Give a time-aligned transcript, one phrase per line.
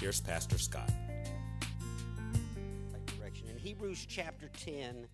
[0.00, 0.90] here's Pastor Scott.
[3.18, 3.48] direction.
[3.48, 5.06] In Hebrews chapter 10,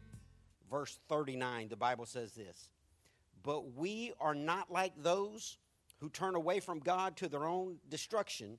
[0.70, 2.68] verse 39, the Bible says this
[3.42, 5.58] But we are not like those
[6.00, 8.58] who turn away from God to their own destruction.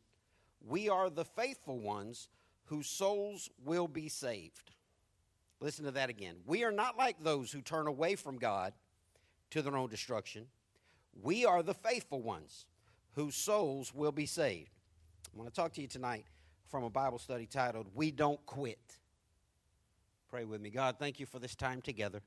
[0.68, 2.28] We are the faithful ones
[2.66, 4.72] whose souls will be saved.
[5.60, 6.38] Listen to that again.
[6.48, 8.74] We are not like those who turn away from God
[9.52, 10.48] to their own destruction.
[11.22, 12.66] We are the faithful ones
[13.14, 14.75] whose souls will be saved.
[15.36, 16.28] I want to talk to you tonight
[16.70, 18.80] from a Bible study titled We Don't Quit.
[20.30, 20.70] Pray with me.
[20.70, 22.22] God, thank you for this time together.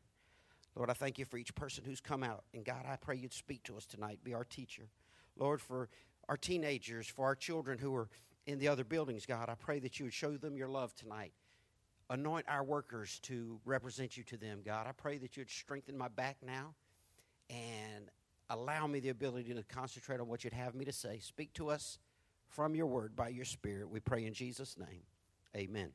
[0.77, 2.45] Lord, I thank you for each person who's come out.
[2.53, 4.91] And God, I pray you'd speak to us tonight, be our teacher.
[5.39, 5.89] Lord, for
[6.29, 8.11] our teenagers, for our children who are
[8.47, 11.33] in the other buildings, God, I pray that you would show them your love tonight.
[12.11, 14.87] Anoint our workers to represent you to them, God.
[14.87, 16.75] I pray that you'd strengthen my back now
[17.49, 18.11] and
[18.51, 21.21] allow me the ability to concentrate on what you'd have me to say.
[21.21, 21.99] Speak to us
[22.49, 23.89] from your word by your spirit.
[23.89, 25.03] We pray in Jesus' name.
[25.57, 25.91] Amen.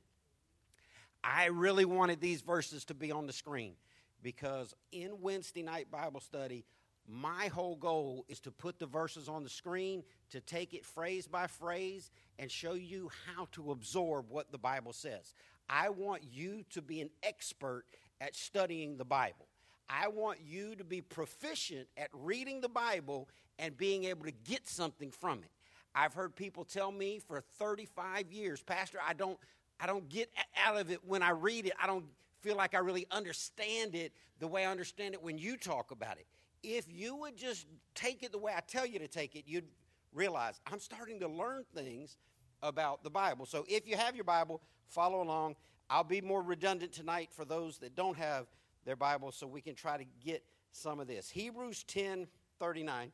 [1.23, 3.75] I really wanted these verses to be on the screen
[4.21, 6.65] because in Wednesday night Bible study,
[7.07, 11.27] my whole goal is to put the verses on the screen, to take it phrase
[11.27, 15.33] by phrase, and show you how to absorb what the Bible says.
[15.69, 17.85] I want you to be an expert
[18.21, 19.47] at studying the Bible.
[19.89, 23.27] I want you to be proficient at reading the Bible
[23.59, 25.51] and being able to get something from it.
[25.95, 29.37] I've heard people tell me for 35 years, Pastor, I don't
[29.79, 30.29] I don't get
[30.65, 31.73] out of it when I read it.
[31.81, 32.05] I don't
[32.41, 36.17] feel like I really understand it the way I understand it when you talk about
[36.17, 36.25] it.
[36.61, 39.67] If you would just take it the way I tell you to take it, you'd
[40.13, 42.17] realize I'm starting to learn things
[42.61, 43.45] about the Bible.
[43.45, 45.55] So if you have your Bible, follow along.
[45.89, 48.47] I'll be more redundant tonight for those that don't have
[48.85, 51.29] their Bible so we can try to get some of this.
[51.29, 52.27] Hebrews 10
[52.59, 53.11] 39.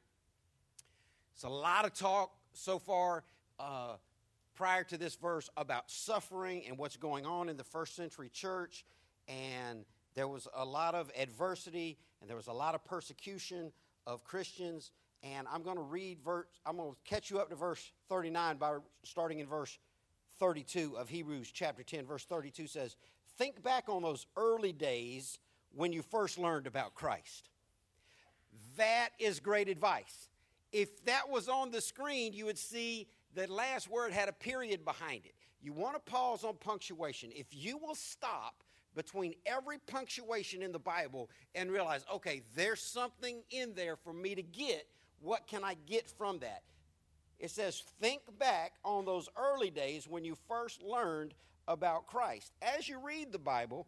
[1.33, 3.23] It's a lot of talk so far
[3.59, 3.95] uh,
[4.55, 8.85] prior to this verse about suffering and what's going on in the first century church.
[9.27, 13.71] And there was a lot of adversity and there was a lot of persecution
[14.05, 14.91] of Christians.
[15.23, 18.57] And I'm going to read verse, I'm going to catch you up to verse 39
[18.57, 19.77] by starting in verse
[20.39, 22.05] 32 of Hebrews chapter 10.
[22.05, 22.95] Verse 32 says,
[23.37, 25.39] Think back on those early days
[25.73, 27.49] when you first learned about Christ.
[28.77, 30.29] That is great advice.
[30.71, 34.85] If that was on the screen, you would see the last word had a period
[34.85, 35.33] behind it.
[35.61, 37.31] You want to pause on punctuation.
[37.35, 38.63] If you will stop
[38.95, 44.35] between every punctuation in the Bible and realize, okay, there's something in there for me
[44.35, 44.87] to get,
[45.21, 46.63] what can I get from that?
[47.39, 51.33] It says, think back on those early days when you first learned
[51.67, 52.51] about Christ.
[52.61, 53.87] As you read the Bible,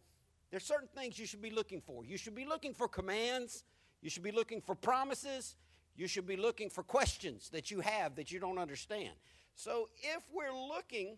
[0.50, 2.06] there's certain things you should be looking for.
[2.06, 3.64] You should be looking for commands,
[4.02, 5.56] you should be looking for promises,
[5.96, 9.12] you should be looking for questions that you have that you don't understand.
[9.56, 11.18] So if we're looking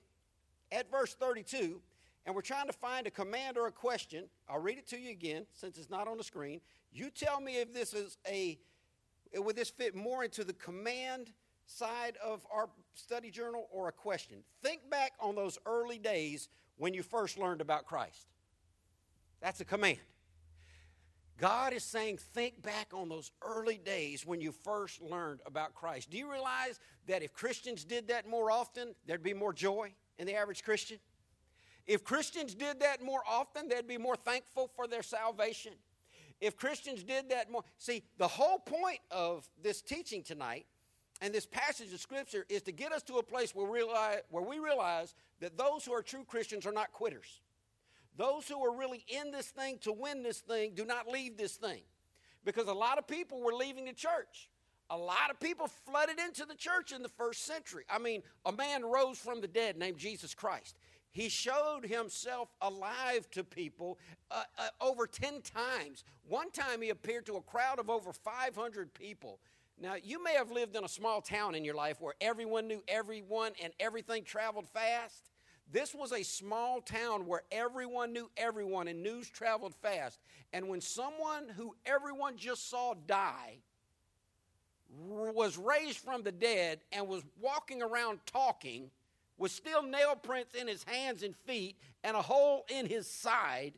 [0.71, 1.81] at verse 32
[2.25, 5.11] and we're trying to find a command or a question, I'll read it to you
[5.11, 6.61] again since it's not on the screen.
[6.91, 8.59] You tell me if this is a
[9.35, 11.31] would this fit more into the command
[11.65, 14.37] side of our study journal or a question?
[14.61, 18.27] Think back on those early days when you first learned about Christ.
[19.41, 19.97] That's a command.
[21.43, 26.09] God is saying, think back on those early days when you first learned about Christ.
[26.09, 30.25] Do you realize that if Christians did that more often, there'd be more joy in
[30.25, 30.99] the average Christian?
[31.85, 35.73] If Christians did that more often, they'd be more thankful for their salvation.
[36.39, 40.65] If Christians did that more, see, the whole point of this teaching tonight
[41.19, 44.43] and this passage of Scripture is to get us to a place where, realize, where
[44.43, 47.41] we realize that those who are true Christians are not quitters.
[48.17, 51.55] Those who are really in this thing to win this thing do not leave this
[51.55, 51.81] thing.
[52.45, 54.49] Because a lot of people were leaving the church.
[54.89, 57.85] A lot of people flooded into the church in the first century.
[57.89, 60.75] I mean, a man rose from the dead named Jesus Christ.
[61.11, 63.99] He showed himself alive to people
[64.31, 66.03] uh, uh, over 10 times.
[66.27, 69.39] One time he appeared to a crowd of over 500 people.
[69.79, 72.83] Now, you may have lived in a small town in your life where everyone knew
[72.87, 75.29] everyone and everything traveled fast.
[75.73, 80.19] This was a small town where everyone knew everyone and news traveled fast.
[80.53, 83.57] And when someone who everyone just saw die
[84.95, 88.91] was raised from the dead and was walking around talking,
[89.39, 93.73] with still nail prints in his hands and feet and a hole in his side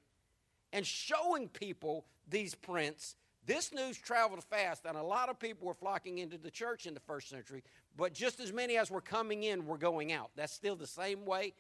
[0.74, 3.16] and showing people these prints,
[3.46, 6.94] this news traveled fast, and a lot of people were flocking into the church in
[6.94, 7.64] the first century,
[7.96, 10.32] but just as many as were coming in were going out.
[10.36, 11.54] That's still the same way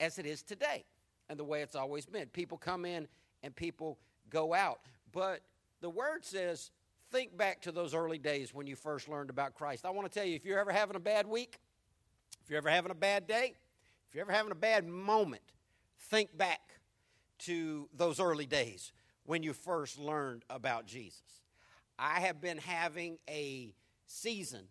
[0.00, 0.84] as it is today
[1.28, 2.26] and the way it's always been.
[2.28, 3.06] People come in
[3.42, 3.98] and people
[4.30, 4.80] go out.
[5.12, 5.42] But
[5.80, 6.70] the word says,
[7.10, 9.84] think back to those early days when you first learned about Christ.
[9.84, 11.60] I want to tell you, if you're ever having a bad week,
[12.42, 13.54] if you're ever having a bad day,
[14.08, 15.42] if you're ever having a bad moment,
[16.08, 16.60] think back
[17.40, 18.92] to those early days
[19.24, 21.22] when you first learned about Jesus.
[21.98, 23.74] I have been having a
[24.06, 24.64] season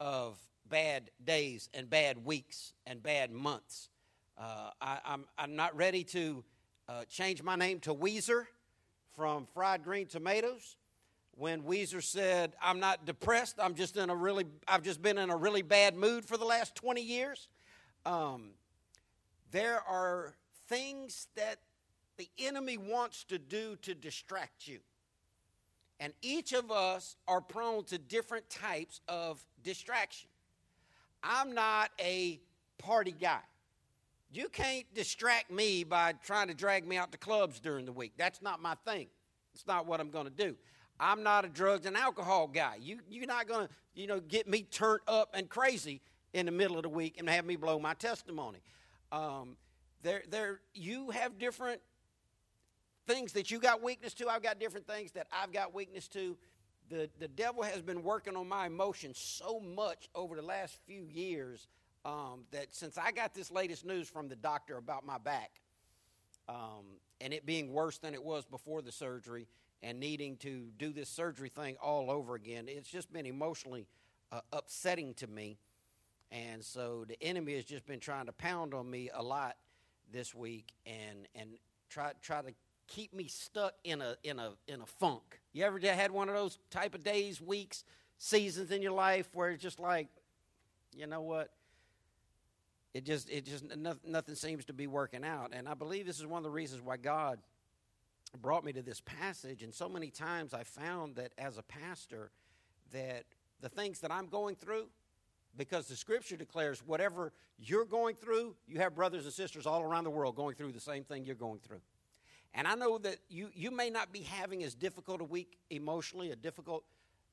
[0.00, 0.38] of
[0.68, 3.90] bad days and bad weeks and bad months.
[4.38, 6.44] Uh, I, am I'm, I'm not ready to
[6.88, 8.44] uh, change my name to Ouiser
[9.14, 10.76] from Fried Green Tomatoes.
[11.32, 13.56] When Ouiser said, "I'm not depressed.
[13.58, 14.44] I'm just in a really.
[14.68, 17.48] I've just been in a really bad mood for the last 20 years."
[18.04, 18.50] Um,
[19.52, 20.34] there are
[20.68, 21.58] things that
[22.16, 24.80] the enemy wants to do to distract you.
[25.98, 30.28] And each of us are prone to different types of distraction.
[31.22, 32.38] I'm not a
[32.78, 33.40] party guy.
[34.30, 38.12] You can't distract me by trying to drag me out to clubs during the week.
[38.16, 39.06] That's not my thing.
[39.54, 40.56] It's not what I'm going to do.
[40.98, 42.76] I'm not a drugs and alcohol guy.
[42.80, 46.00] You, you're not going to, you know, get me turned up and crazy
[46.32, 48.58] in the middle of the week and have me blow my testimony.
[49.12, 49.56] Um,
[50.02, 51.80] there, there, you have different
[53.06, 54.28] things that you got weakness to.
[54.28, 56.36] I've got different things that I've got weakness to.
[56.88, 61.04] The, the devil has been working on my emotions so much over the last few
[61.04, 61.66] years
[62.06, 65.50] um, that since I got this latest news from the doctor about my back
[66.48, 66.84] um,
[67.20, 69.48] and it being worse than it was before the surgery
[69.82, 73.86] and needing to do this surgery thing all over again, it's just been emotionally
[74.30, 75.58] uh, upsetting to me.
[76.30, 79.56] And so the enemy has just been trying to pound on me a lot
[80.12, 81.50] this week and, and
[81.90, 82.52] try, try to
[82.86, 85.40] keep me stuck in a in a in a funk.
[85.52, 87.84] You ever had one of those type of days, weeks,
[88.18, 90.06] seasons in your life where it's just like,
[90.96, 91.50] you know what?
[92.96, 93.64] It just it just
[94.06, 96.80] nothing seems to be working out, and I believe this is one of the reasons
[96.80, 97.38] why God
[98.40, 99.62] brought me to this passage.
[99.62, 102.30] And so many times I found that as a pastor,
[102.92, 103.24] that
[103.60, 104.86] the things that I'm going through,
[105.58, 110.04] because the Scripture declares whatever you're going through, you have brothers and sisters all around
[110.04, 111.82] the world going through the same thing you're going through.
[112.54, 116.30] And I know that you, you may not be having as difficult a week emotionally,
[116.30, 116.82] a difficult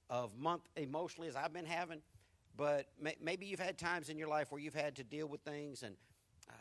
[0.09, 2.01] of month emotionally as I've been having,
[2.55, 5.41] but may, maybe you've had times in your life where you've had to deal with
[5.41, 5.83] things.
[5.83, 5.95] And
[6.49, 6.53] uh,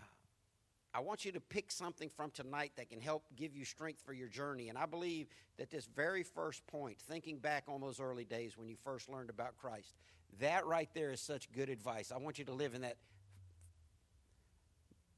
[0.95, 4.13] I want you to pick something from tonight that can help give you strength for
[4.13, 4.69] your journey.
[4.69, 5.29] And I believe
[5.59, 9.31] that this very first point, thinking back on those early days when you first learned
[9.31, 9.95] about Christ,
[10.41, 12.11] that right there is such good advice.
[12.11, 12.97] I want you to live in that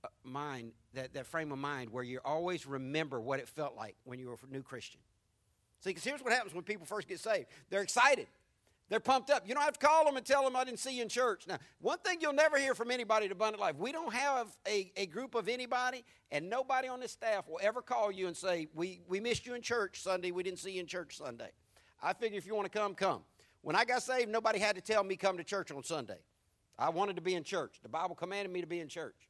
[0.03, 3.95] uh, mind, that, that frame of mind where you always remember what it felt like
[4.05, 5.01] when you were a new Christian.
[5.81, 8.27] See, because here's what happens when people first get saved they're excited.
[8.91, 9.49] They're pumped up.
[9.49, 11.47] You don't have to call them and tell them I didn't see you in church.
[11.47, 14.93] Now, one thing you'll never hear from anybody at Abundant Life, we don't have a,
[14.97, 18.69] a group of anybody, and nobody on this staff will ever call you and say,
[18.75, 21.51] we, we missed you in church Sunday, we didn't see you in church Sunday.
[22.03, 23.23] I figure if you want to come, come.
[23.63, 26.19] When I got saved, nobody had to tell me come to church on Sunday.
[26.79, 27.79] I wanted to be in church.
[27.83, 29.29] The Bible commanded me to be in church.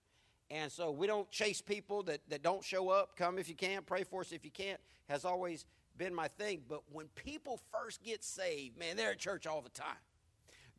[0.50, 3.16] And so we don't chase people that, that don't show up.
[3.16, 6.62] Come if you can, pray for us if you can't, has always been my thing.
[6.68, 9.96] But when people first get saved, man, they're at church all the time.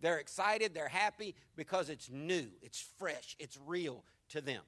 [0.02, 4.62] They're excited, they're happy because it's new, it's fresh, it's real to them.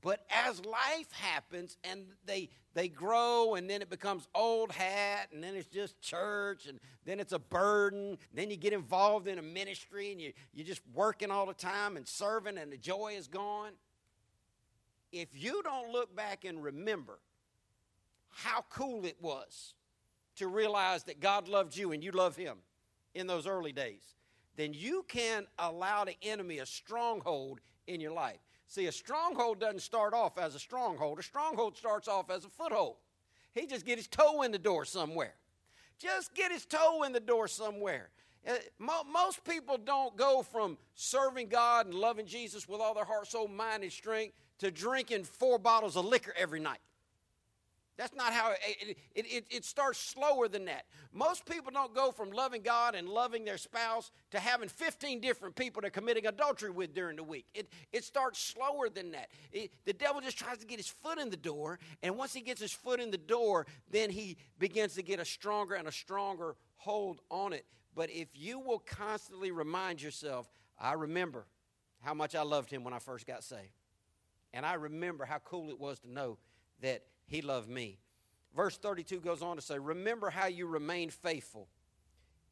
[0.00, 5.44] But as life happens and they they grow and then it becomes old hat and
[5.44, 9.42] then it's just church and then it's a burden, then you get involved in a
[9.42, 13.28] ministry and you you're just working all the time and serving and the joy is
[13.28, 13.72] gone
[15.12, 17.18] if you don't look back and remember
[18.32, 19.74] how cool it was
[20.36, 22.58] to realize that God loved you and you love Him
[23.14, 24.16] in those early days,
[24.56, 28.38] then you can allow the enemy a stronghold in your life.
[28.66, 32.48] See, a stronghold doesn't start off as a stronghold, a stronghold starts off as a
[32.48, 32.96] foothold.
[33.54, 35.34] He just get his toe in the door somewhere.
[35.98, 38.08] Just get his toe in the door somewhere.
[38.48, 43.28] Uh, most people don't go from serving God and loving Jesus with all their heart,
[43.28, 46.80] soul, mind, and strength to drinking four bottles of liquor every night.
[47.98, 50.86] That's not how it, it, it, it, starts slower than that.
[51.12, 55.54] Most people don't go from loving God and loving their spouse to having 15 different
[55.56, 57.44] people they're committing adultery with during the week.
[57.54, 59.28] It, it starts slower than that.
[59.84, 62.60] the devil just tries to get his foot in the door, and once he gets
[62.60, 66.56] his foot in the door, then he begins to get a stronger and a stronger
[66.76, 67.66] hold on it.
[67.94, 70.48] But if you will constantly remind yourself,
[70.80, 71.46] I remember
[72.00, 73.74] how much I loved him when I first got saved.
[74.54, 76.38] And I remember how cool it was to know
[76.80, 77.98] that he loved me.
[78.54, 81.66] Verse 32 goes on to say, Remember how you remained faithful,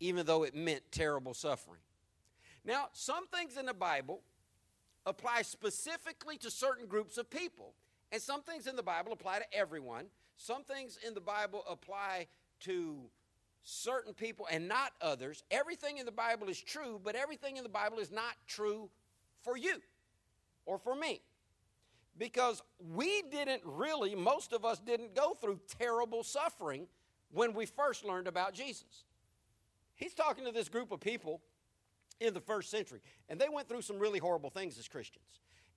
[0.00, 1.80] even though it meant terrible suffering.
[2.64, 4.22] Now, some things in the Bible
[5.04, 7.74] apply specifically to certain groups of people,
[8.10, 10.06] and some things in the Bible apply to everyone.
[10.38, 12.28] Some things in the Bible apply
[12.60, 13.00] to
[13.62, 15.44] certain people and not others.
[15.50, 18.88] Everything in the Bible is true, but everything in the Bible is not true
[19.42, 19.82] for you
[20.64, 21.20] or for me.
[22.20, 26.86] Because we didn't really, most of us didn't go through terrible suffering
[27.32, 29.04] when we first learned about Jesus.
[29.94, 31.40] He's talking to this group of people
[32.20, 33.00] in the first century,
[33.30, 35.24] and they went through some really horrible things as Christians.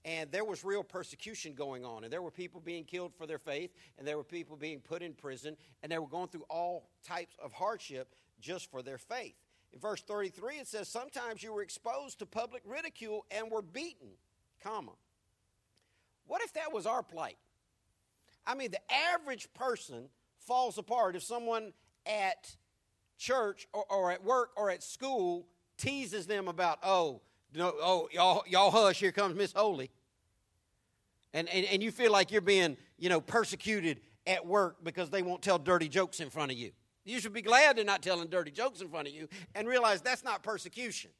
[0.04, 3.40] And there was real persecution going on, and there were people being killed for their
[3.40, 6.90] faith, and there were people being put in prison, and they were going through all
[7.08, 9.36] types of hardship just for their faith.
[9.72, 14.10] In verse 33, it says, Sometimes you were exposed to public ridicule and were beaten,
[14.62, 14.92] comma.
[16.28, 17.38] What if that was our plight?
[18.46, 21.74] I mean, the average person falls apart if someone
[22.06, 22.56] at
[23.18, 27.22] church or, or at work or at school teases them about, oh,
[27.56, 29.92] no, oh, y'all, y'all hush, here comes Miss Holy.
[31.34, 35.22] And, and, and you feel like you're being, you know, persecuted at work because they
[35.22, 36.72] won't tell dirty jokes in front of you.
[37.06, 40.02] You should be glad they're not telling dirty jokes in front of you and realize
[40.02, 41.12] that's not persecution.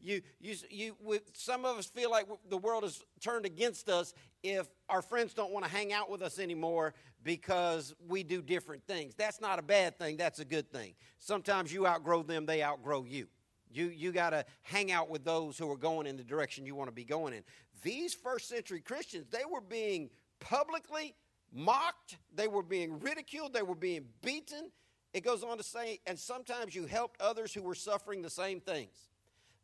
[0.00, 0.96] You, you, you,
[1.34, 5.52] some of us feel like the world has turned against us if our friends don't
[5.52, 9.14] want to hang out with us anymore because we do different things.
[9.14, 10.94] That's not a bad thing, that's a good thing.
[11.18, 13.26] Sometimes you outgrow them, they outgrow you.
[13.72, 16.74] You, you got to hang out with those who are going in the direction you
[16.74, 17.42] want to be going in.
[17.82, 21.14] These first century Christians, they were being publicly
[21.52, 24.70] mocked, they were being ridiculed, they were being beaten.
[25.12, 28.60] It goes on to say, and sometimes you helped others who were suffering the same
[28.60, 29.08] things.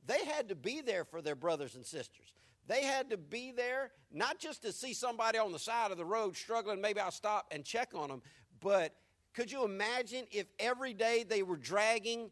[0.07, 2.33] They had to be there for their brothers and sisters.
[2.67, 6.05] They had to be there not just to see somebody on the side of the
[6.05, 8.23] road struggling, maybe I'll stop and check on them,
[8.61, 8.95] but
[9.33, 12.31] could you imagine if every day they were dragging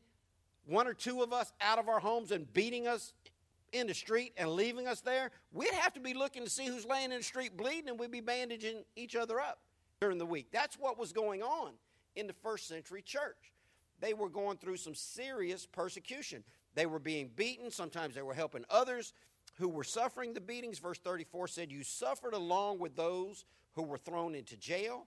[0.67, 3.15] one or two of us out of our homes and beating us
[3.73, 5.31] in the street and leaving us there?
[5.53, 8.11] We'd have to be looking to see who's laying in the street bleeding and we'd
[8.11, 9.61] be bandaging each other up
[10.01, 10.49] during the week.
[10.53, 11.73] That's what was going on
[12.17, 13.53] in the first century church.
[14.01, 16.45] They were going through some serious persecution.
[16.75, 17.71] They were being beaten.
[17.71, 19.13] Sometimes they were helping others
[19.55, 20.79] who were suffering the beatings.
[20.79, 25.07] Verse 34 said, You suffered along with those who were thrown into jail.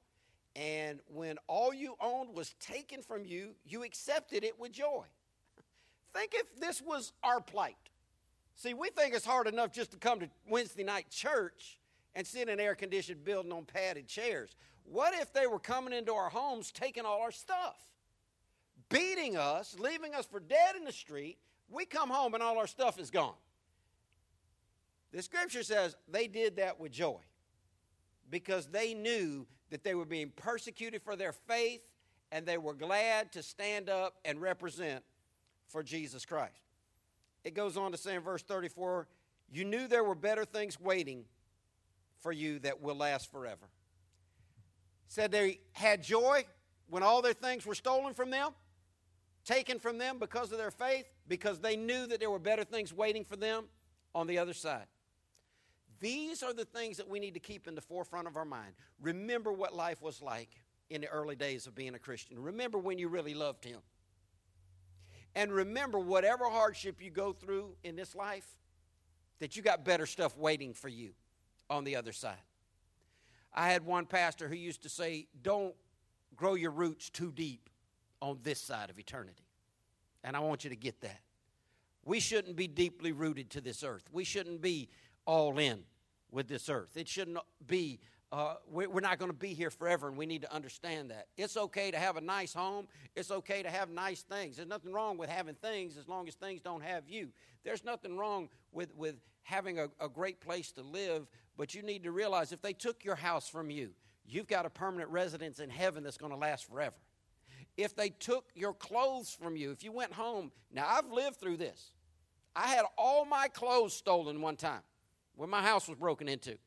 [0.55, 5.05] And when all you owned was taken from you, you accepted it with joy.
[6.13, 7.75] Think if this was our plight.
[8.55, 11.79] See, we think it's hard enough just to come to Wednesday night church
[12.13, 14.55] and sit in an air conditioned building on padded chairs.
[14.83, 17.77] What if they were coming into our homes, taking all our stuff,
[18.89, 21.39] beating us, leaving us for dead in the street,
[21.69, 23.35] we come home and all our stuff is gone.
[25.11, 27.19] The scripture says they did that with joy
[28.29, 31.81] because they knew that they were being persecuted for their faith
[32.31, 35.03] and they were glad to stand up and represent
[35.67, 36.61] for Jesus Christ.
[37.43, 39.07] It goes on to say in verse 34
[39.51, 41.25] you knew there were better things waiting
[42.21, 43.69] for you that will last forever.
[45.07, 46.45] Said they had joy
[46.89, 48.53] when all their things were stolen from them
[49.45, 52.93] taken from them because of their faith, because they knew that there were better things
[52.93, 53.65] waiting for them
[54.13, 54.85] on the other side.
[55.99, 58.73] These are the things that we need to keep in the forefront of our mind.
[59.01, 60.49] Remember what life was like
[60.89, 62.37] in the early days of being a Christian.
[62.37, 63.79] Remember when you really loved Him.
[65.35, 68.45] And remember, whatever hardship you go through in this life,
[69.39, 71.11] that you got better stuff waiting for you
[71.69, 72.35] on the other side.
[73.53, 75.73] I had one pastor who used to say, Don't
[76.35, 77.69] grow your roots too deep
[78.21, 79.43] on this side of eternity.
[80.23, 81.19] And I want you to get that.
[82.05, 84.03] We shouldn't be deeply rooted to this earth.
[84.11, 84.89] We shouldn't be
[85.25, 85.83] all in
[86.31, 86.97] with this earth.
[86.97, 87.99] It shouldn't be,
[88.31, 91.27] uh, we're not going to be here forever, and we need to understand that.
[91.37, 92.87] It's okay to have a nice home.
[93.15, 94.57] It's okay to have nice things.
[94.57, 97.29] There's nothing wrong with having things as long as things don't have you.
[97.63, 101.27] There's nothing wrong with, with having a, a great place to live,
[101.57, 103.91] but you need to realize if they took your house from you,
[104.25, 106.95] you've got a permanent residence in heaven that's going to last forever
[107.77, 110.51] if they took your clothes from you, if you went home.
[110.71, 111.91] Now, I've lived through this.
[112.55, 114.81] I had all my clothes stolen one time
[115.35, 116.57] when my house was broken into.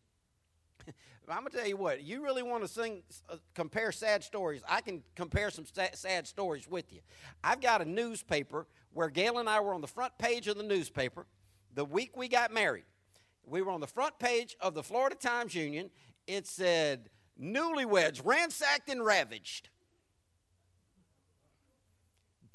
[1.28, 4.62] I'm going to tell you what, you really want to sing, uh, compare sad stories.
[4.68, 7.00] I can compare some sad stories with you.
[7.42, 10.62] I've got a newspaper where Gail and I were on the front page of the
[10.62, 11.26] newspaper
[11.74, 12.84] the week we got married.
[13.44, 15.90] We were on the front page of the Florida Times Union.
[16.26, 17.10] It said,
[17.40, 19.68] Newlyweds ransacked and ravaged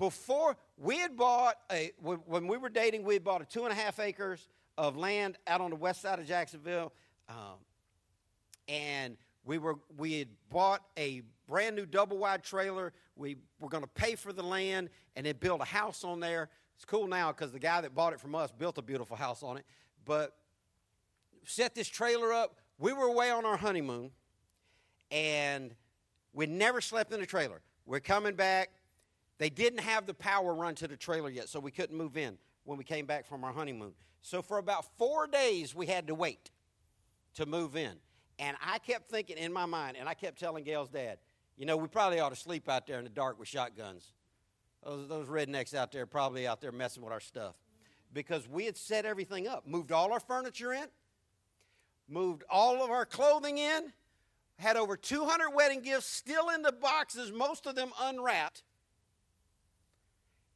[0.02, 3.72] before we had bought a when we were dating we had bought a two and
[3.72, 6.92] a half acres of land out on the west side of Jacksonville,
[7.30, 7.60] um,
[8.68, 9.16] and
[9.46, 12.94] we were we had bought a brand new double wide trailer.
[13.16, 16.50] We were going to pay for the land and then build a house on there.
[16.76, 19.44] It's cool now because the guy that bought it from us built a beautiful house
[19.44, 19.66] on it.
[20.04, 20.36] But
[21.46, 22.56] set this trailer up.
[22.80, 24.10] We were away on our honeymoon,
[25.12, 25.76] and
[26.34, 27.62] we never slept in the trailer.
[27.86, 28.72] We're coming back.
[29.42, 32.38] They didn't have the power run to the trailer yet, so we couldn't move in
[32.64, 33.94] when we came back from our honeymoon.
[34.22, 36.52] So for about four days, we had to wait
[37.34, 37.94] to move in.
[38.38, 41.18] And I kept thinking in my mind, and I kept telling Gail's dad,
[41.58, 44.14] you know, we probably ought to sleep out there in the dark with shotguns.
[44.84, 47.56] Those, those rednecks out there probably out there messing with our stuff.
[48.14, 50.86] Because we had set everything up, moved all our furniture in,
[52.08, 53.92] moved all of our clothing in,
[54.60, 58.62] had over 200 wedding gifts still in the boxes, most of them unwrapped.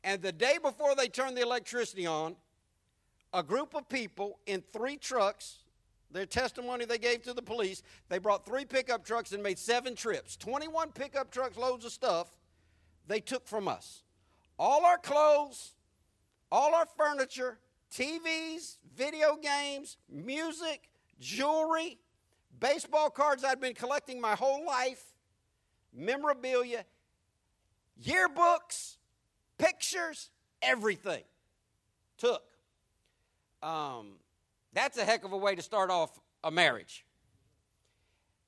[0.06, 2.36] And the day before they turned the electricity on,
[3.34, 5.58] a group of people in three trucks,
[6.12, 9.96] their testimony they gave to the police, they brought three pickup trucks and made seven
[9.96, 10.38] trips.
[10.38, 12.30] 21 pickup trucks, loads of stuff
[13.08, 14.04] they took from us.
[14.60, 15.74] All our clothes,
[16.52, 17.58] all our furniture,
[17.92, 20.88] TVs, video games, music,
[21.20, 21.98] jewelry,
[22.60, 25.04] baseball cards I'd been collecting my whole life,
[25.92, 26.86] memorabilia,
[28.02, 28.98] yearbooks,
[29.58, 30.30] pictures,
[30.62, 31.24] everything.
[32.18, 32.44] Took.
[33.62, 34.14] Um,
[34.74, 37.06] that's a heck of a way to start off a marriage.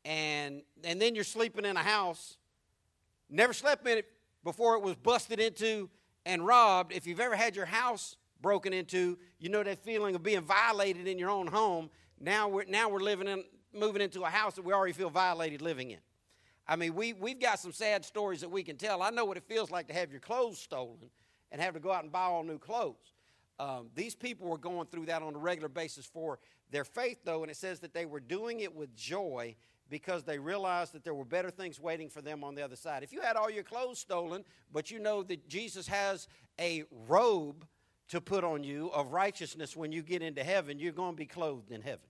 [0.06, 2.38] And and then you're sleeping in a house.
[3.30, 4.06] Never slept in it
[4.44, 5.90] before it was busted into
[6.26, 6.94] and robbed.
[6.94, 11.08] If you've ever had your house broken into, you know that feeling of being violated
[11.08, 11.90] in your own home.
[12.20, 15.62] Now we're now we're living in moving into a house that we already feel violated
[15.62, 16.00] living in.
[16.68, 19.02] I mean, we, we've got some sad stories that we can tell.
[19.02, 21.10] I know what it feels like to have your clothes stolen
[21.52, 23.14] and have to go out and buy all new clothes.
[23.60, 27.42] Um, these people were going through that on a regular basis for their faith, though,
[27.42, 29.56] and it says that they were doing it with joy
[29.90, 33.04] because they realized that there were better things waiting for them on the other side.
[33.04, 36.28] If you had all your clothes stolen, but you know that Jesus has
[36.60, 37.66] a robe
[38.10, 41.26] to put on you of righteousness when you get into heaven, you're going to be
[41.26, 42.06] clothed in heaven.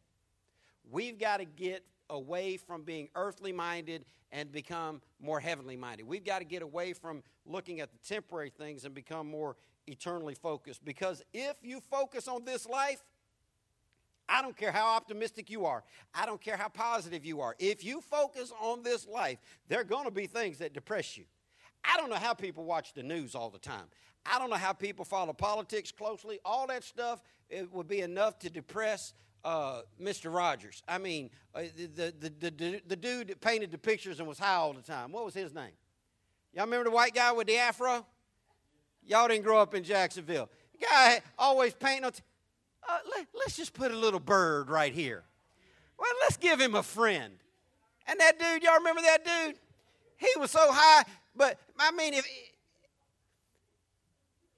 [0.89, 6.07] We've got to get away from being earthly minded and become more heavenly minded.
[6.07, 9.55] We've got to get away from looking at the temporary things and become more
[9.87, 10.83] eternally focused.
[10.83, 13.03] Because if you focus on this life,
[14.29, 15.83] I don't care how optimistic you are.
[16.13, 17.55] I don't care how positive you are.
[17.59, 19.37] If you focus on this life,
[19.69, 21.23] there are going to be things that depress you.
[21.83, 23.85] I don't know how people watch the news all the time.
[24.25, 26.39] I don't know how people follow politics closely.
[26.43, 30.33] All that stuff it would be enough to depress uh, Mr.
[30.33, 30.83] Rogers.
[30.87, 34.55] I mean, uh, the, the, the, the, dude that painted the pictures and was high
[34.55, 35.11] all the time.
[35.11, 35.71] What was his name?
[36.53, 38.05] Y'all remember the white guy with the afro?
[39.05, 40.49] Y'all didn't grow up in Jacksonville.
[40.81, 42.11] Guy always painting.
[42.11, 42.21] T-
[42.87, 45.23] uh, let, let's just put a little bird right here.
[45.97, 47.33] Well, let's give him a friend.
[48.07, 49.55] And that dude, y'all remember that dude?
[50.17, 51.03] He was so high,
[51.35, 52.27] but I mean, if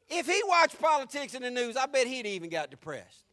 [0.09, 3.25] if he watched politics in the news, I bet he'd even got depressed.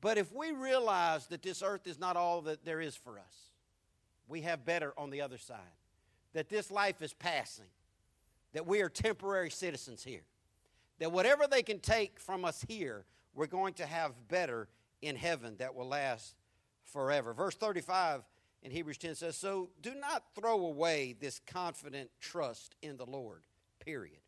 [0.00, 3.50] But if we realize that this earth is not all that there is for us,
[4.28, 5.58] we have better on the other side.
[6.34, 7.66] That this life is passing,
[8.52, 10.24] that we are temporary citizens here,
[10.98, 14.68] that whatever they can take from us here, we're going to have better
[15.00, 16.34] in heaven that will last
[16.84, 17.32] forever.
[17.32, 18.22] Verse 35
[18.62, 23.42] in Hebrews 10 says, So do not throw away this confident trust in the Lord,
[23.84, 24.18] period.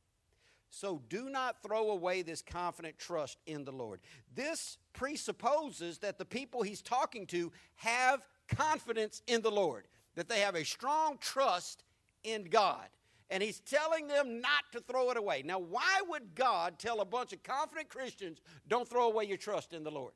[0.71, 4.01] So do not throw away this confident trust in the Lord.
[4.35, 10.41] This presupposes that the people he's talking to have confidence in the Lord, that they
[10.41, 11.83] have a strong trust
[12.23, 12.87] in God.
[13.31, 15.43] And he's telling them not to throw it away.
[15.45, 19.73] Now, why would God tell a bunch of confident Christians, don't throw away your trust
[19.73, 20.13] in the Lord?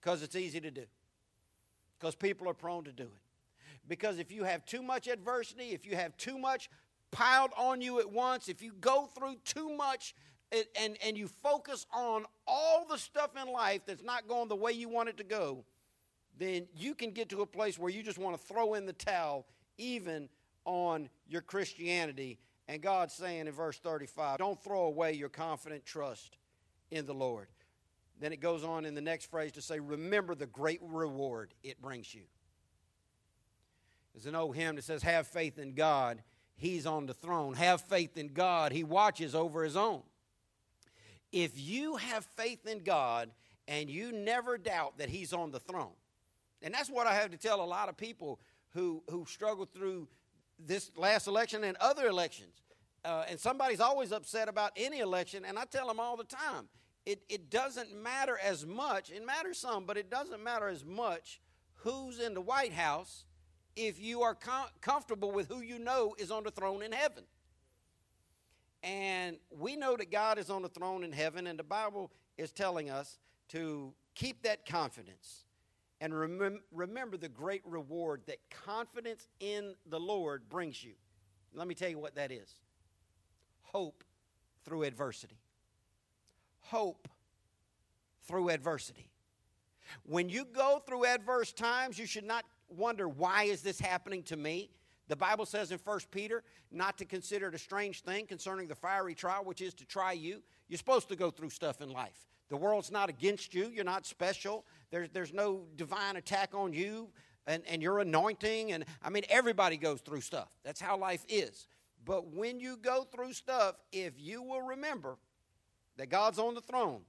[0.00, 0.84] Because it's easy to do,
[1.98, 3.22] because people are prone to do it.
[3.88, 6.70] Because if you have too much adversity, if you have too much
[7.16, 10.14] piled on you at once, if you go through too much
[10.52, 14.54] and, and, and you focus on all the stuff in life that's not going the
[14.54, 15.64] way you want it to go,
[16.38, 18.92] then you can get to a place where you just want to throw in the
[18.92, 19.46] towel,
[19.78, 20.28] even
[20.66, 22.38] on your Christianity.
[22.68, 26.36] And God's saying in verse 35, don't throw away your confident trust
[26.90, 27.48] in the Lord.
[28.20, 31.80] Then it goes on in the next phrase to say, remember the great reward it
[31.80, 32.24] brings you.
[34.12, 36.22] There's an old hymn that says, Have faith in God
[36.56, 37.54] He's on the throne.
[37.54, 38.72] Have faith in God.
[38.72, 40.02] He watches over his own.
[41.32, 43.30] If you have faith in God
[43.68, 45.92] and you never doubt that he's on the throne,
[46.62, 48.40] and that's what I have to tell a lot of people
[48.70, 50.08] who, who struggle through
[50.58, 52.62] this last election and other elections.
[53.04, 56.68] Uh, and somebody's always upset about any election, and I tell them all the time
[57.06, 59.10] it, it doesn't matter as much.
[59.10, 61.40] It matters some, but it doesn't matter as much
[61.76, 63.24] who's in the White House
[63.76, 67.24] if you are com- comfortable with who you know is on the throne in heaven.
[68.82, 72.52] And we know that God is on the throne in heaven, and the Bible is
[72.52, 75.44] telling us to keep that confidence
[76.00, 80.92] and remem- remember the great reward that confidence in the Lord brings you.
[81.54, 82.54] Let me tell you what that is
[83.62, 84.04] hope
[84.64, 85.40] through adversity.
[86.60, 87.08] Hope
[88.26, 89.10] through adversity.
[90.04, 94.36] When you go through adverse times, you should not wonder, why is this happening to
[94.36, 94.70] me?
[95.08, 98.74] The Bible says in 1 Peter not to consider it a strange thing concerning the
[98.74, 100.42] fiery trial, which is to try you.
[100.68, 102.26] You're supposed to go through stuff in life.
[102.48, 103.70] The world's not against you.
[103.72, 104.64] You're not special.
[104.90, 107.08] There's, there's no divine attack on you
[107.46, 108.72] and, and your anointing.
[108.72, 110.48] And I mean, everybody goes through stuff.
[110.64, 111.68] That's how life is.
[112.04, 115.18] But when you go through stuff, if you will remember
[115.96, 117.02] that God's on the throne,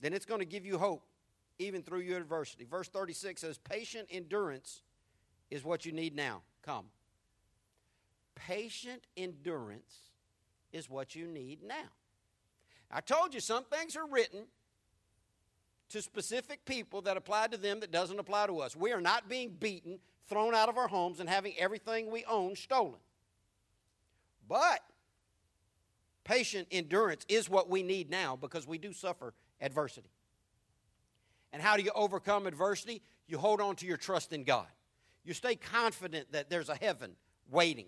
[0.00, 1.02] then it's going to give you hope
[1.58, 2.64] even through your adversity.
[2.64, 4.82] Verse 36 says, Patient endurance
[5.54, 6.42] is what you need now.
[6.62, 6.86] Come.
[8.34, 9.94] Patient endurance
[10.72, 11.92] is what you need now.
[12.90, 14.46] I told you some things are written
[15.90, 18.74] to specific people that apply to them that doesn't apply to us.
[18.74, 22.56] We are not being beaten, thrown out of our homes, and having everything we own
[22.56, 22.98] stolen.
[24.48, 24.80] But
[26.24, 30.10] patient endurance is what we need now because we do suffer adversity.
[31.52, 33.02] And how do you overcome adversity?
[33.28, 34.66] You hold on to your trust in God.
[35.24, 37.12] You stay confident that there's a heaven
[37.50, 37.86] waiting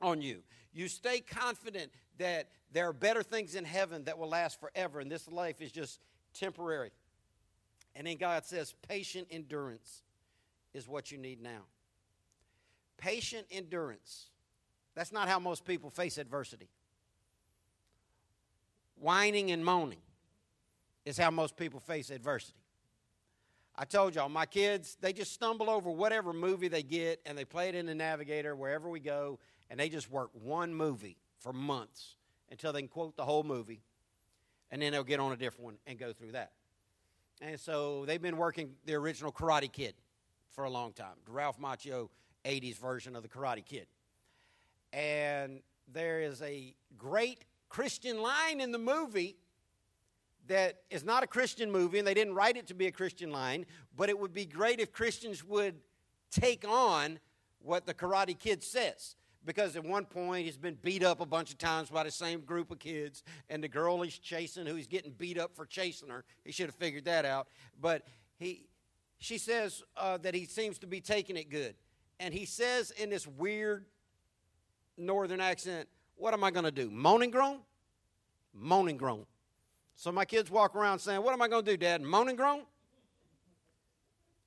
[0.00, 0.42] on you.
[0.72, 5.10] You stay confident that there are better things in heaven that will last forever, and
[5.10, 6.00] this life is just
[6.34, 6.90] temporary.
[7.94, 10.02] And then God says, patient endurance
[10.72, 11.62] is what you need now.
[12.96, 14.30] Patient endurance.
[14.94, 16.68] That's not how most people face adversity.
[18.98, 20.00] Whining and moaning
[21.04, 22.61] is how most people face adversity.
[23.82, 27.44] I told y'all, my kids, they just stumble over whatever movie they get and they
[27.44, 31.52] play it in the navigator wherever we go, and they just work one movie for
[31.52, 32.14] months
[32.52, 33.82] until they can quote the whole movie,
[34.70, 36.52] and then they'll get on a different one and go through that.
[37.40, 39.94] And so they've been working the original Karate Kid
[40.52, 42.08] for a long time, the Ralph Macchio
[42.44, 43.88] 80s version of the Karate Kid.
[44.92, 45.58] And
[45.92, 49.38] there is a great Christian line in the movie
[50.48, 53.30] that is not a Christian movie, and they didn't write it to be a Christian
[53.30, 55.76] line, but it would be great if Christians would
[56.30, 57.20] take on
[57.60, 59.16] what the Karate Kid says.
[59.44, 62.42] Because at one point he's been beat up a bunch of times by the same
[62.42, 66.08] group of kids, and the girl he's chasing, who he's getting beat up for chasing
[66.10, 67.48] her, he should have figured that out.
[67.80, 68.02] But
[68.38, 68.66] he,
[69.18, 71.74] she says uh, that he seems to be taking it good,
[72.20, 73.84] and he says in this weird
[74.96, 76.88] northern accent, "What am I going to do?
[76.88, 77.58] Moan and groan?
[78.54, 79.26] Moan and groan."
[79.96, 82.02] So my kids walk around saying, What am I going to do, Dad?
[82.02, 82.62] Moan and groan?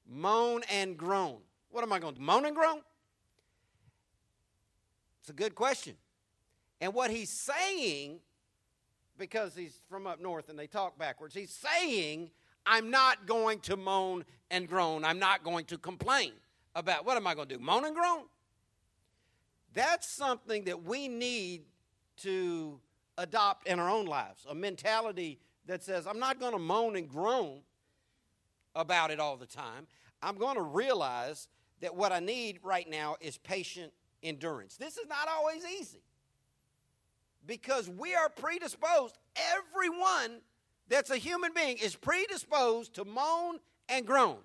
[0.08, 1.38] Moan and groan.
[1.70, 2.26] What am I going to do?
[2.26, 2.82] Moan and groan?
[5.22, 5.96] It's a good question.
[6.80, 8.20] And what he's saying,
[9.18, 12.30] because he's from up north and they talk backwards, he's saying,
[12.66, 15.04] I'm not going to moan and groan.
[15.04, 16.34] I'm not going to complain
[16.76, 17.64] about what am I going to do?
[17.64, 18.26] Moan and groan?
[19.74, 21.64] That's something that we need
[22.18, 22.80] to
[23.18, 27.10] adopt in our own lives a mentality that says, I'm not going to moan and
[27.10, 27.62] groan
[28.76, 29.88] about it all the time.
[30.22, 31.48] I'm going to realize
[31.82, 34.78] that what I need right now is patient endurance.
[34.78, 36.02] This is not always easy
[37.46, 39.18] because we are predisposed,
[39.54, 40.42] everyone
[40.88, 44.38] that's a human being is predisposed to moan and groan,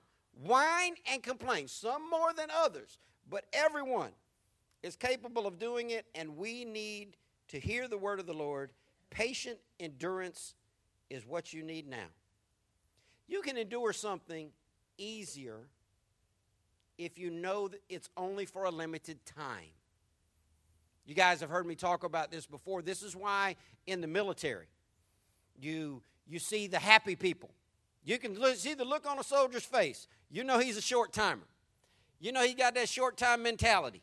[0.42, 4.10] whine and complain, some more than others, but everyone
[4.82, 7.16] is capable of doing it, and we need
[7.50, 8.70] to hear the word of the Lord.
[9.10, 10.54] Patient endurance
[11.08, 12.08] is what you need now.
[13.26, 14.50] You can endure something
[14.98, 15.58] easier
[16.98, 19.72] if you know that it's only for a limited time.
[21.06, 22.82] You guys have heard me talk about this before.
[22.82, 24.66] This is why in the military
[25.60, 27.50] you you see the happy people.
[28.04, 30.06] You can see the look on a soldier's face.
[30.30, 31.46] You know he's a short timer.
[32.20, 34.02] You know he got that short time mentality.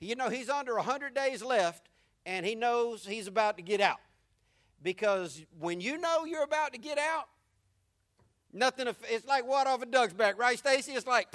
[0.00, 1.88] You know he's under 100 days left
[2.26, 4.00] and he knows he's about to get out.
[4.82, 7.28] Because when you know you're about to get out,
[8.52, 10.92] nothing, it's like water off a duck's back, right, Stacy?
[10.92, 11.28] It's like,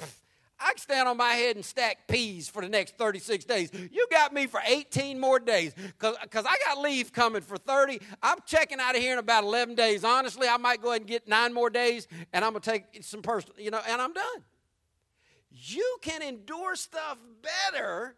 [0.60, 3.70] I can stand on my head and stack peas for the next 36 days.
[3.90, 8.00] You got me for 18 more days because I got leave coming for 30.
[8.22, 10.04] I'm checking out of here in about 11 days.
[10.04, 13.02] Honestly, I might go ahead and get nine more days and I'm going to take
[13.02, 14.44] some personal, you know, and I'm done.
[15.50, 18.14] You can endure stuff better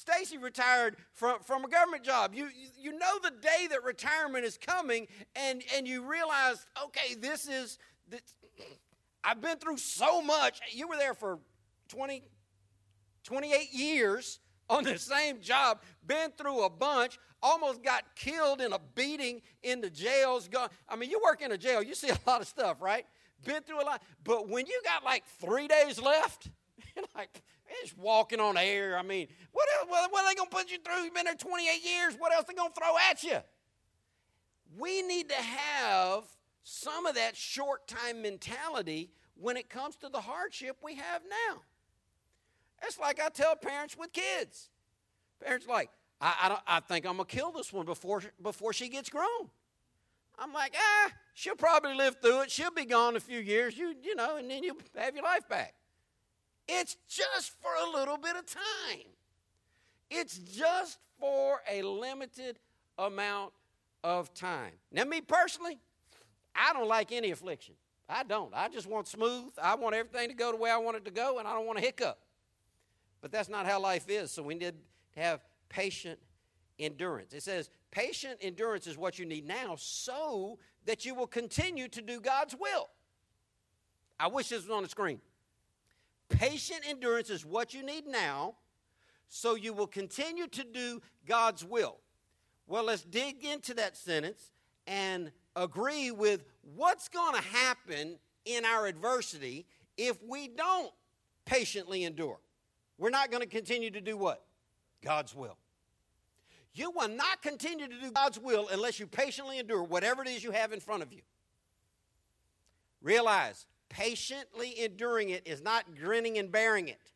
[0.00, 2.34] Stacy retired from, from a government job.
[2.34, 7.46] You, you, know the day that retirement is coming, and, and you realize, okay, this
[7.46, 8.22] is, this,
[9.22, 10.60] I've been through so much.
[10.72, 11.38] You were there for
[11.90, 12.22] 20,
[13.24, 18.78] 28 years on the same job, been through a bunch, almost got killed in a
[18.94, 20.48] beating in the jails.
[20.88, 23.04] I mean, you work in a jail, you see a lot of stuff, right?
[23.44, 24.02] Been through a lot.
[24.24, 26.48] But when you got like three days left,
[27.14, 27.42] like,
[27.82, 28.98] just walking on air.
[28.98, 31.04] I mean, what, else, what, are they going to put you through?
[31.04, 32.14] You've been there 28 years.
[32.18, 33.38] What else are they going to throw at you?
[34.78, 36.24] We need to have
[36.62, 41.62] some of that short time mentality when it comes to the hardship we have now.
[42.82, 44.70] It's like I tell parents with kids.
[45.44, 48.72] Parents like, I, I, don't, I think I'm going to kill this one before, before
[48.72, 49.50] she gets grown.
[50.38, 52.50] I'm like, ah, she'll probably live through it.
[52.50, 55.48] She'll be gone a few years, you, you know, and then you'll have your life
[55.48, 55.74] back.
[56.72, 59.06] It's just for a little bit of time.
[60.08, 62.58] It's just for a limited
[62.96, 63.52] amount
[64.04, 64.72] of time.
[64.92, 65.78] Now, me personally,
[66.54, 67.74] I don't like any affliction.
[68.08, 68.52] I don't.
[68.54, 69.52] I just want smooth.
[69.60, 71.66] I want everything to go the way I want it to go, and I don't
[71.66, 72.18] want a hiccup.
[73.20, 74.30] But that's not how life is.
[74.30, 74.74] So we need
[75.14, 76.18] to have patient
[76.78, 77.32] endurance.
[77.32, 82.00] It says, patient endurance is what you need now so that you will continue to
[82.00, 82.88] do God's will.
[84.18, 85.20] I wish this was on the screen.
[86.30, 88.54] Patient endurance is what you need now
[89.28, 91.98] so you will continue to do God's will.
[92.66, 94.52] Well, let's dig into that sentence
[94.86, 99.66] and agree with what's going to happen in our adversity
[99.96, 100.92] if we don't
[101.44, 102.38] patiently endure.
[102.98, 104.44] We're not going to continue to do what?
[105.02, 105.56] God's will.
[106.74, 110.44] You will not continue to do God's will unless you patiently endure whatever it is
[110.44, 111.22] you have in front of you.
[113.02, 117.12] Realize, patiently enduring it is not grinning and bearing it.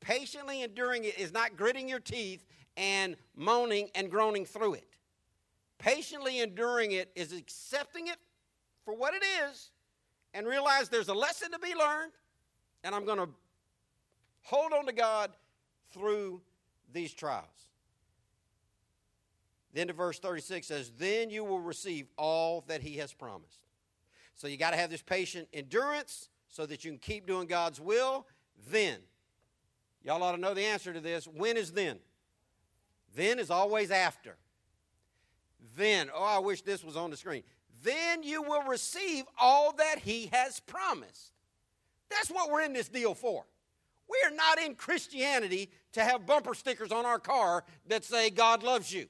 [0.00, 2.44] Patiently enduring it is not gritting your teeth
[2.76, 4.88] and moaning and groaning through it.
[5.78, 8.16] Patiently enduring it is accepting it
[8.84, 9.70] for what it is
[10.34, 12.12] and realize there's a lesson to be learned,
[12.82, 13.28] and I'm going to
[14.42, 15.30] hold on to God
[15.92, 16.40] through
[16.92, 17.46] these trials.
[19.72, 23.60] Then to verse 36 says, Then you will receive all that he has promised.
[24.42, 27.80] So you got to have this patient endurance so that you can keep doing God's
[27.80, 28.26] will.
[28.72, 28.98] Then,
[30.02, 31.28] y'all ought to know the answer to this.
[31.28, 32.00] When is then?
[33.14, 34.36] Then is always after.
[35.76, 37.44] Then, oh, I wish this was on the screen.
[37.84, 41.30] Then you will receive all that he has promised.
[42.10, 43.44] That's what we're in this deal for.
[44.10, 48.64] We are not in Christianity to have bumper stickers on our car that say, God
[48.64, 49.06] loves you.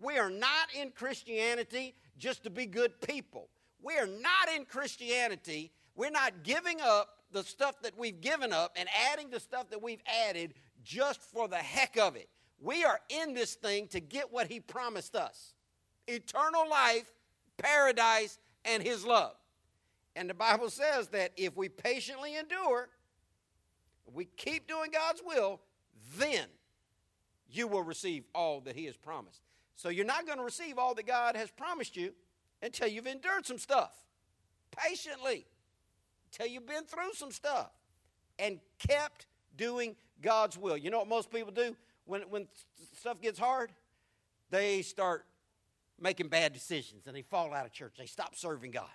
[0.00, 3.50] We are not in Christianity just to be good people.
[3.82, 5.72] We are not in Christianity.
[5.94, 9.82] We're not giving up the stuff that we've given up and adding the stuff that
[9.82, 12.28] we've added just for the heck of it.
[12.60, 15.54] We are in this thing to get what He promised us
[16.06, 17.10] eternal life,
[17.58, 19.34] paradise, and His love.
[20.16, 22.88] And the Bible says that if we patiently endure,
[24.12, 25.60] we keep doing God's will,
[26.18, 26.46] then
[27.48, 29.42] you will receive all that He has promised.
[29.76, 32.12] So you're not going to receive all that God has promised you
[32.62, 33.92] until you've endured some stuff
[34.70, 35.46] patiently,
[36.32, 37.70] until you've been through some stuff
[38.38, 40.76] and kept doing God's will.
[40.76, 42.46] You know what most people do when, when
[42.96, 43.72] stuff gets hard?
[44.50, 45.26] They start
[46.00, 47.94] making bad decisions and they fall out of church.
[47.98, 48.88] They stop serving God.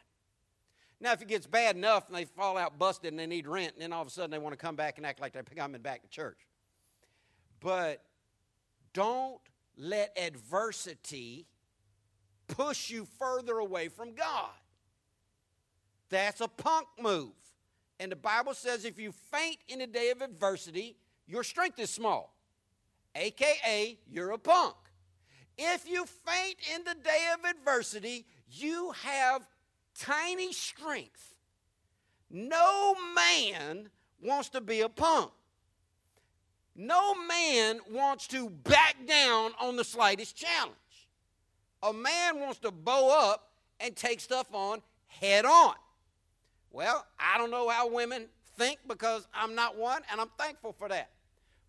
[0.99, 3.73] Now, if it gets bad enough and they fall out busted and they need rent,
[3.73, 5.43] and then all of a sudden they want to come back and act like they're
[5.43, 6.39] coming back to church.
[7.59, 8.01] But
[8.93, 9.41] don't
[9.77, 11.47] let adversity
[12.47, 14.51] push you further away from God.
[16.09, 17.33] That's a punk move.
[17.99, 21.89] And the Bible says if you faint in the day of adversity, your strength is
[21.89, 22.35] small,
[23.15, 24.75] aka, you're a punk.
[25.57, 29.47] If you faint in the day of adversity, you have
[29.97, 31.33] tiny strength.
[32.29, 33.89] No man
[34.21, 35.31] wants to be a punk.
[36.75, 40.75] No man wants to back down on the slightest challenge.
[41.85, 45.75] A man wants to bow up and take stuff on head on.
[46.71, 48.25] Well, I don't know how women
[48.57, 51.11] think because I'm not one, and I'm thankful for that.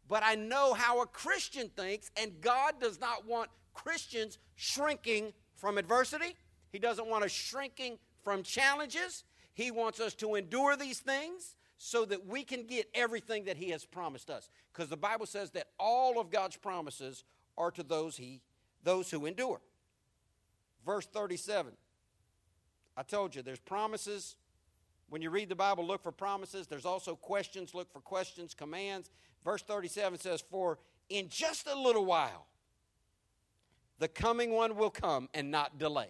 [0.08, 5.78] But I know how a Christian thinks, and God does not want Christians shrinking from
[5.78, 6.34] adversity.
[6.72, 9.24] He doesn't want us shrinking from challenges.
[9.54, 13.70] He wants us to endure these things so that we can get everything that He
[13.70, 14.48] has promised us.
[14.72, 17.24] Because the Bible says that all of God's promises
[17.58, 18.40] are to those, he,
[18.82, 19.60] those who endure.
[20.86, 21.72] Verse 37.
[22.96, 24.36] I told you, there's promises.
[25.10, 26.66] When you read the Bible, look for promises.
[26.66, 29.10] There's also questions, look for questions, commands.
[29.44, 32.46] Verse 37 says, For in just a little while,
[33.98, 36.08] the coming one will come and not delay.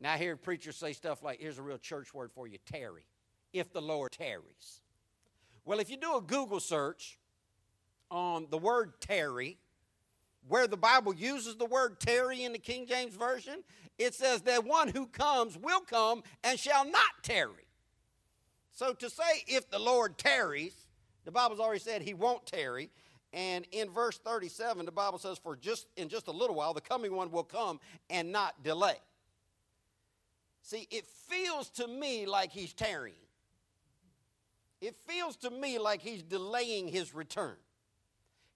[0.00, 3.06] Now, I hear preachers say stuff like, here's a real church word for you tarry,
[3.52, 4.80] if the Lord tarries.
[5.64, 7.18] Well, if you do a Google search
[8.10, 9.58] on the word tarry,
[10.48, 13.62] where the Bible uses the word tarry in the King James Version,
[13.98, 17.66] it says that one who comes will come and shall not tarry.
[18.72, 20.74] So to say if the Lord tarries,
[21.24, 22.90] the Bible's already said he won't tarry.
[23.32, 26.80] And in verse 37, the Bible says, For just in just a little while the
[26.80, 28.96] coming one will come and not delay.
[30.62, 33.16] See, it feels to me like he's tarrying.
[34.80, 37.56] It feels to me like he's delaying his return.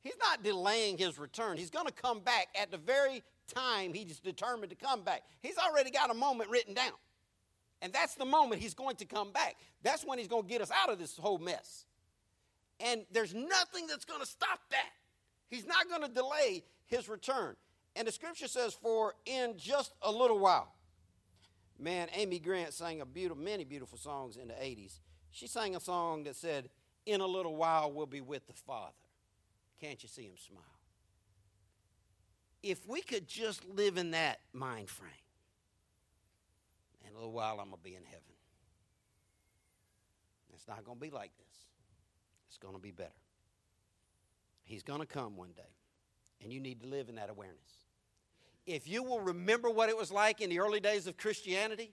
[0.07, 1.57] He's not delaying his return.
[1.57, 5.25] He's going to come back at the very time he's determined to come back.
[5.43, 6.93] He's already got a moment written down.
[7.83, 9.57] And that's the moment he's going to come back.
[9.83, 11.87] That's when he's going to get us out of this whole mess.
[12.79, 14.91] And there's nothing that's going to stop that.
[15.49, 17.57] He's not going to delay his return.
[17.97, 20.73] And the scripture says, For in just a little while,
[21.81, 25.01] Man, Amy Grant sang a beautiful, many beautiful songs in the 80s.
[25.33, 26.71] She sang a song that said,
[27.07, 28.95] In a little while we'll be with the Father.
[29.81, 30.63] Can't you see him smile?
[32.63, 35.11] If we could just live in that mind frame,
[37.07, 38.23] in a little while I'm going to be in heaven.
[40.53, 41.67] It's not going to be like this,
[42.49, 43.11] it's going to be better.
[44.65, 45.63] He's going to come one day,
[46.43, 47.87] and you need to live in that awareness
[48.67, 51.93] if you will remember what it was like in the early days of Christianity,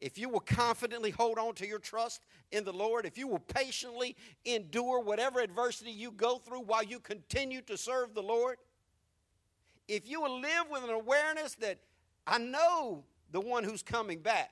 [0.00, 3.38] if you will confidently hold on to your trust in the Lord, if you will
[3.38, 8.56] patiently endure whatever adversity you go through while you continue to serve the Lord,
[9.88, 11.78] if you will live with an awareness that
[12.26, 14.50] I know the one who's coming back,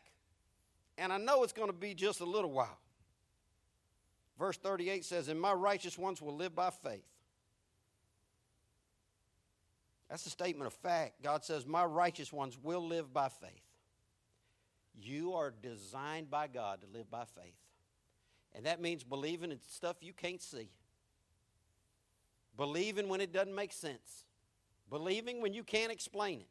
[0.99, 2.79] and I know it's going to be just a little while.
[4.39, 7.05] Verse 38 says, And my righteous ones will live by faith.
[10.09, 11.23] That's a statement of fact.
[11.23, 13.68] God says, My righteous ones will live by faith.
[15.01, 17.55] You are designed by God to live by faith.
[18.55, 20.71] And that means believing in stuff you can't see,
[22.57, 24.25] believing when it doesn't make sense,
[24.91, 26.49] believing when you can't explain it,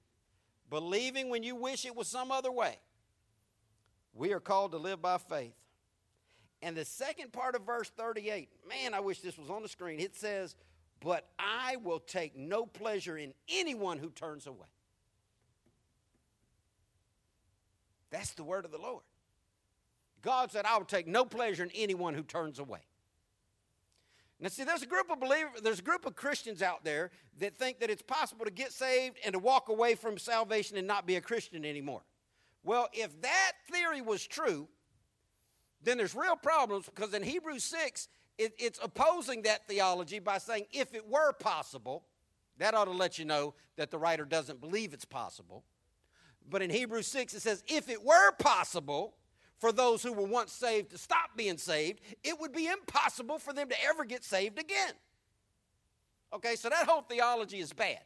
[0.69, 2.77] believing when you wish it was some other way.
[4.13, 5.55] We are called to live by faith.
[6.61, 9.99] And the second part of verse 38, man, I wish this was on the screen.
[9.99, 10.55] It says,
[10.99, 14.67] but I will take no pleasure in anyone who turns away.
[18.09, 19.03] That's the word of the Lord.
[20.21, 22.81] God said, I will take no pleasure in anyone who turns away.
[24.39, 27.55] Now, see, there's a group of believers, there's a group of Christians out there that
[27.57, 31.07] think that it's possible to get saved and to walk away from salvation and not
[31.07, 32.01] be a Christian anymore.
[32.63, 34.67] Well, if that theory was true,
[35.81, 40.65] then there's real problems because in Hebrews 6, it, it's opposing that theology by saying
[40.71, 42.03] if it were possible,
[42.57, 45.63] that ought to let you know that the writer doesn't believe it's possible.
[46.49, 49.15] But in Hebrews 6, it says, if it were possible
[49.59, 53.53] for those who were once saved to stop being saved, it would be impossible for
[53.53, 54.93] them to ever get saved again.
[56.33, 57.99] Okay, so that whole theology is bad.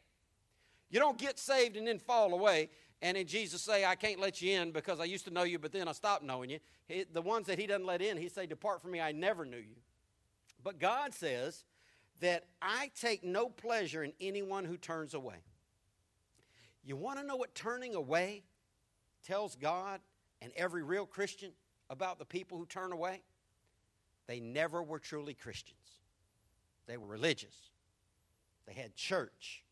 [0.90, 4.40] You don't get saved and then fall away, and then Jesus say, I can't let
[4.40, 6.58] you in because I used to know you, but then I stopped knowing you.
[6.86, 9.44] He, the ones that he doesn't let in, he say, Depart from me, I never
[9.44, 9.76] knew you.
[10.62, 11.64] But God says
[12.20, 15.36] that I take no pleasure in anyone who turns away.
[16.84, 18.42] You want to know what turning away
[19.26, 20.00] tells God
[20.40, 21.52] and every real Christian
[21.90, 23.22] about the people who turn away?
[24.26, 25.78] They never were truly Christians.
[26.86, 27.54] They were religious.
[28.66, 29.64] They had church.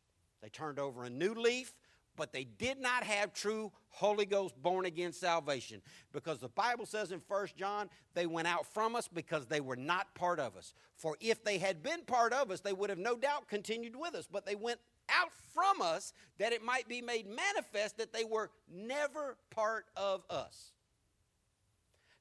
[0.43, 1.75] They turned over a new leaf
[2.21, 5.81] but they did not have true Holy Ghost born again salvation
[6.13, 9.75] because the Bible says in 1 John, they went out from us because they were
[9.75, 10.75] not part of us.
[10.97, 14.15] For if they had been part of us, they would have no doubt continued with
[14.15, 14.81] us, but they went
[15.19, 20.23] out from us that it might be made manifest that they were never part of
[20.31, 20.73] us.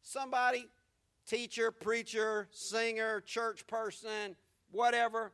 [0.02, 0.68] Somebody,
[1.26, 4.36] teacher, preacher, singer, church person,
[4.72, 5.32] whatever,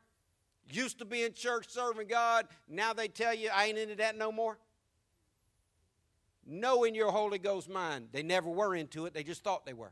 [0.69, 4.17] used to be in church serving God, now they tell you, I ain't into that
[4.17, 4.57] no more?
[6.45, 9.73] Know in your Holy Ghost mind, they never were into it, they just thought they
[9.73, 9.91] were.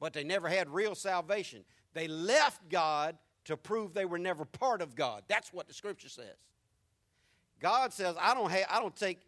[0.00, 1.64] But they never had real salvation.
[1.94, 5.22] They left God to prove they were never part of God.
[5.28, 6.36] That's what the scripture says.
[7.60, 9.20] God says, I don't, have, I don't take,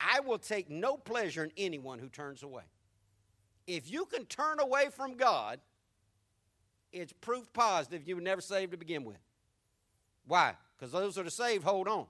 [0.00, 2.62] I will take no pleasure in anyone who turns away.
[3.66, 5.60] If you can turn away from God,
[6.92, 9.18] it's proof positive you were never saved to begin with.
[10.26, 10.54] Why?
[10.76, 12.06] Because those that are saved hold on.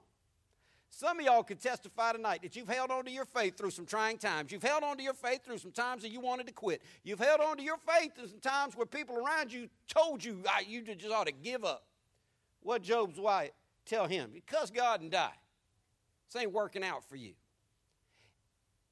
[0.92, 3.86] Some of y'all could testify tonight that you've held on to your faith through some
[3.86, 4.50] trying times.
[4.50, 6.82] You've held on to your faith through some times that you wanted to quit.
[7.04, 10.42] You've held on to your faith through some times where people around you told you
[10.48, 11.84] ah, you just ought to give up.
[12.62, 13.52] What Job's wife
[13.86, 14.32] tell him?
[14.34, 15.30] You cuss God and die.
[16.26, 17.32] This ain't working out for you.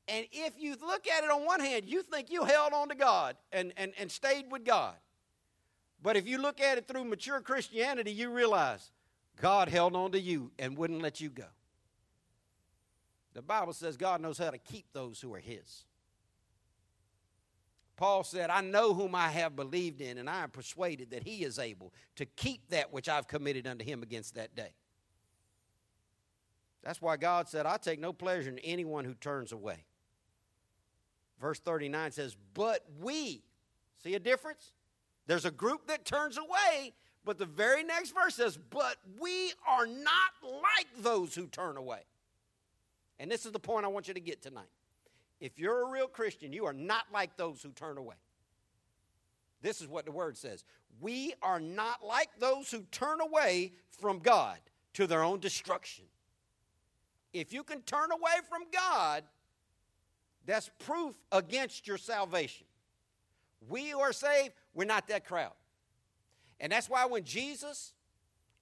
[0.06, 2.94] And if you look at it on one hand, you think you held on to
[2.94, 4.94] God and, and, and stayed with God.
[6.02, 8.92] But if you look at it through mature Christianity, you realize
[9.40, 11.44] God held on to you and wouldn't let you go.
[13.38, 15.84] The Bible says God knows how to keep those who are His.
[17.96, 21.44] Paul said, I know whom I have believed in, and I am persuaded that He
[21.44, 24.72] is able to keep that which I've committed unto Him against that day.
[26.82, 29.84] That's why God said, I take no pleasure in anyone who turns away.
[31.40, 33.44] Verse 39 says, But we,
[34.02, 34.72] see a difference?
[35.28, 36.92] There's a group that turns away,
[37.24, 42.00] but the very next verse says, But we are not like those who turn away.
[43.18, 44.70] And this is the point I want you to get tonight.
[45.40, 48.16] If you're a real Christian, you are not like those who turn away.
[49.62, 50.64] This is what the word says.
[51.00, 54.58] We are not like those who turn away from God
[54.94, 56.04] to their own destruction.
[57.32, 59.24] If you can turn away from God,
[60.46, 62.66] that's proof against your salvation.
[63.68, 65.52] We who are saved, we're not that crowd.
[66.60, 67.92] And that's why when Jesus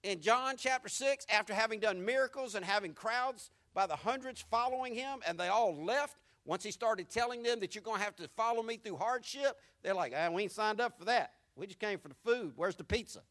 [0.03, 4.95] in John chapter 6, after having done miracles and having crowds by the hundreds following
[4.95, 8.15] him, and they all left, once he started telling them that you're going to have
[8.15, 11.33] to follow me through hardship, they're like, ah, we ain't signed up for that.
[11.55, 12.53] We just came for the food.
[12.55, 13.21] Where's the pizza?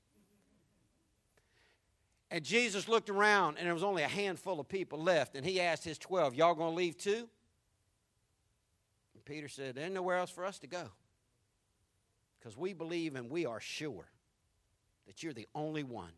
[2.31, 5.61] And Jesus looked around, and there was only a handful of people left, and he
[5.61, 7.29] asked his 12, Y'all going to leave too?
[9.15, 10.85] And Peter said, There's nowhere else for us to go.
[12.39, 14.07] Because we believe and we are sure
[15.09, 16.13] that you're the only one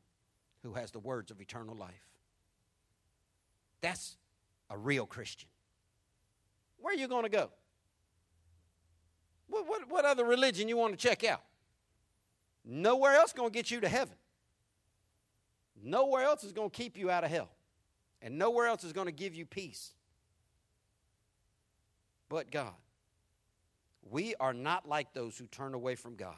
[0.63, 2.05] who has the words of eternal life.
[3.81, 4.18] That's
[4.71, 5.49] a real Christian.
[6.79, 7.51] Where are you going to go?
[9.49, 11.43] What, what, what other religion you want to check out?
[12.65, 14.15] Nowhere else going to get you to heaven.
[15.83, 17.49] Nowhere else is going to keep you out of hell.
[18.21, 19.93] And nowhere else is going to give you peace.
[22.29, 22.75] But God.
[24.11, 26.35] We are not like those who turn away from God.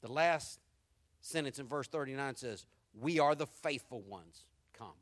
[0.00, 0.60] The last
[1.20, 2.66] sentence in verse 39 says,
[2.98, 4.44] We are the faithful ones,
[4.76, 4.94] come.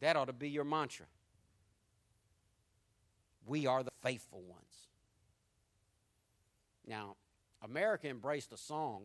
[0.00, 1.06] That ought to be your mantra.
[3.46, 4.88] We are the faithful ones.
[6.86, 7.16] Now,
[7.62, 9.04] America embraced a song,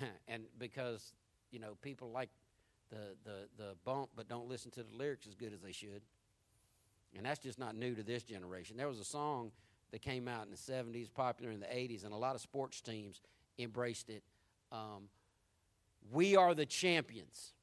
[0.28, 1.12] and because,
[1.50, 2.30] you know, people like
[2.90, 6.02] the, the, the bump but don't listen to the lyrics as good as they should.
[7.16, 8.76] And that's just not new to this generation.
[8.76, 9.50] There was a song
[9.90, 12.80] that came out in the 70s, popular in the 80s, and a lot of sports
[12.80, 13.20] teams
[13.58, 14.22] embraced it.
[14.70, 15.08] Um,
[16.12, 17.54] we are the champions.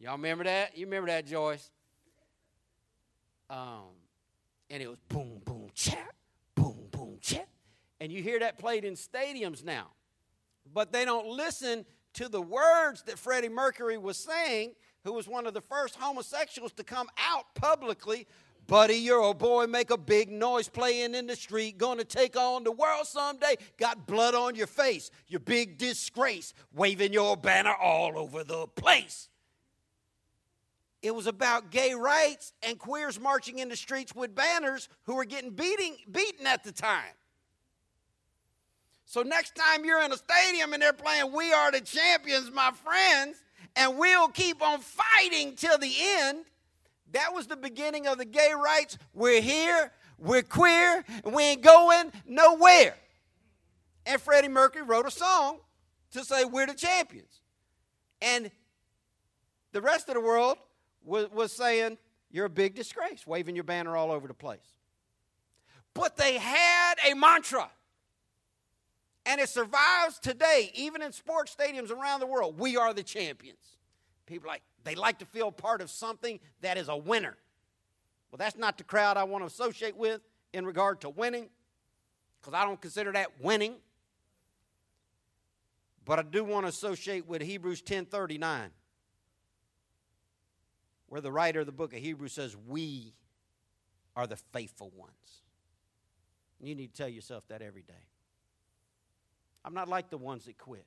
[0.00, 0.78] Y'all remember that?
[0.78, 1.70] You remember that, Joyce?
[3.50, 3.90] Um,
[4.70, 6.14] and it was boom, boom, chat,
[6.54, 7.48] boom, boom, chat.
[8.00, 9.88] And you hear that played in stadiums now.
[10.72, 11.84] But they don't listen
[12.14, 14.72] to the words that Freddie Mercury was saying,
[15.04, 18.26] who was one of the first homosexuals to come out publicly.
[18.66, 22.64] Buddy, you're a boy, make a big noise playing in the street, gonna take on
[22.64, 23.56] the world someday.
[23.76, 29.28] Got blood on your face, your big disgrace, waving your banner all over the place.
[31.02, 35.24] It was about gay rights and queers marching in the streets with banners who were
[35.24, 37.14] getting beating, beaten at the time.
[39.06, 42.70] So next time you're in a stadium and they're playing We Are the Champions, my
[42.70, 43.42] friends,
[43.76, 46.44] and we'll keep on fighting till the end.
[47.12, 48.98] That was the beginning of the gay rights.
[49.14, 52.94] We're here, we're queer, and we ain't going nowhere.
[54.06, 55.58] And Freddie Mercury wrote a song
[56.12, 57.40] to say we're the champions.
[58.22, 58.50] And
[59.72, 60.58] the rest of the world
[61.04, 61.98] was, was saying,
[62.30, 64.74] You're a big disgrace, waving your banner all over the place.
[65.94, 67.70] But they had a mantra.
[69.26, 72.58] And it survives today, even in sports stadiums around the world.
[72.58, 73.76] We are the champions.
[74.26, 77.36] People like, they like to feel part of something that is a winner.
[78.30, 80.20] Well, that's not the crowd I want to associate with
[80.52, 81.48] in regard to winning,
[82.40, 83.74] because I don't consider that winning.
[86.04, 88.70] But I do want to associate with Hebrews 10:39,
[91.10, 93.14] where the writer of the book of Hebrews says, "We
[94.16, 95.42] are the faithful ones."
[96.60, 98.06] You need to tell yourself that every day.
[99.64, 100.86] I'm not like the ones that quit.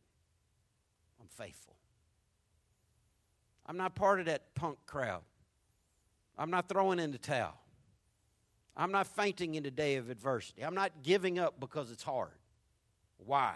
[1.19, 1.75] I'm faithful.
[3.65, 5.23] I'm not part of that punk crowd.
[6.37, 7.59] I'm not throwing in the towel.
[8.75, 10.63] I'm not fainting in the day of adversity.
[10.63, 12.39] I'm not giving up because it's hard.
[13.17, 13.55] Why?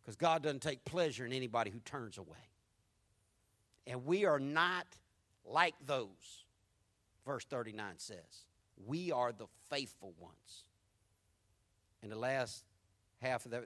[0.00, 2.50] Because God doesn't take pleasure in anybody who turns away.
[3.86, 4.86] And we are not
[5.44, 6.44] like those,
[7.24, 8.46] verse 39 says.
[8.86, 10.64] We are the faithful ones.
[12.02, 12.64] And the last
[13.20, 13.64] half of that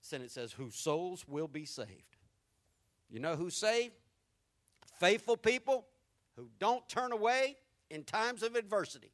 [0.00, 2.16] sentence says, whose souls will be saved.
[3.10, 3.94] You know who's saved?
[4.98, 5.86] Faithful people
[6.36, 7.56] who don't turn away
[7.90, 9.12] in times of adversity.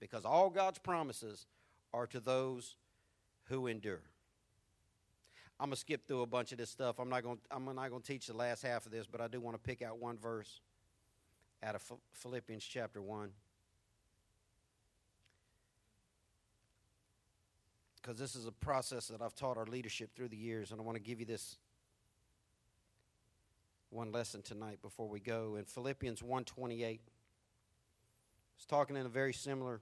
[0.00, 1.46] Because all God's promises
[1.92, 2.76] are to those
[3.44, 4.02] who endure.
[5.60, 6.98] I'm gonna skip through a bunch of this stuff.
[6.98, 9.40] I'm not gonna I'm not gonna teach the last half of this, but I do
[9.40, 10.60] want to pick out one verse
[11.64, 13.30] out of Philippians chapter one.
[18.00, 20.84] Because this is a process that I've taught our leadership through the years, and I
[20.84, 21.56] want to give you this
[23.88, 25.56] one lesson tonight before we go.
[25.56, 27.00] In Philippians 128,
[28.56, 29.80] it's talking in a very similar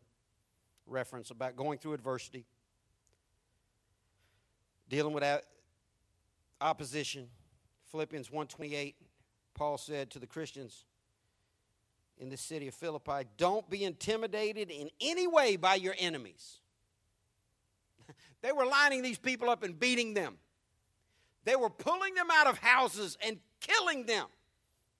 [0.87, 2.45] reference about going through adversity,
[4.89, 5.25] dealing with
[6.61, 7.27] opposition.
[7.91, 8.95] Philippians 128,
[9.55, 10.85] Paul said to the Christians
[12.19, 16.61] in the city of Philippi, don't be intimidated in any way by your enemies.
[18.43, 20.37] they were lining these people up and beating them.
[21.45, 24.27] They were pulling them out of houses and killing them.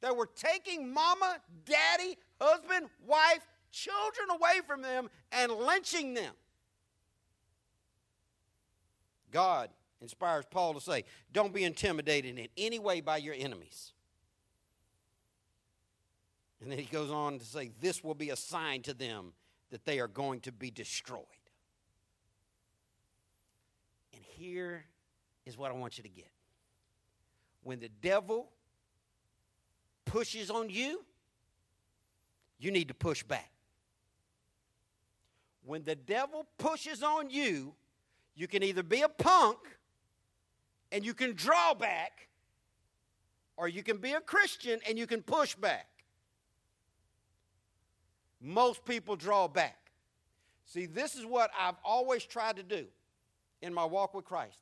[0.01, 6.35] They were taking mama, daddy, husband, wife, children away from them and lynching them.
[9.31, 13.93] God inspires Paul to say, Don't be intimidated in any way by your enemies.
[16.63, 19.33] And then he goes on to say, This will be a sign to them
[19.71, 21.25] that they are going to be destroyed.
[24.15, 24.85] And here
[25.45, 26.31] is what I want you to get.
[27.65, 28.49] When the devil
[30.05, 31.05] pushes on you,
[32.59, 33.51] you need to push back.
[35.65, 37.75] When the devil pushes on you,
[38.37, 39.59] you can either be a punk
[40.93, 42.29] and you can draw back,
[43.57, 45.89] or you can be a Christian and you can push back.
[48.43, 49.93] Most people draw back.
[50.65, 52.87] See, this is what I've always tried to do
[53.61, 54.59] in my walk with Christ.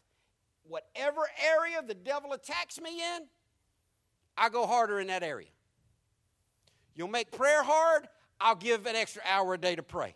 [0.65, 3.23] Whatever area the devil attacks me in,
[4.37, 5.49] I go harder in that area.
[6.95, 8.07] You'll make prayer hard,
[8.41, 10.15] I'll give an extra hour a day to pray.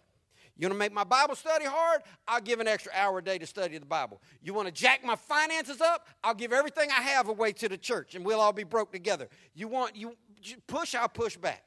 [0.56, 2.02] You want to make my Bible study hard?
[2.28, 4.20] I'll give an extra hour a day to study the Bible.
[4.40, 6.06] You want to jack my finances up?
[6.22, 9.28] I'll give everything I have away to the church and we'll all be broke together.
[9.54, 10.14] You want you
[10.66, 11.64] push, I'll push back.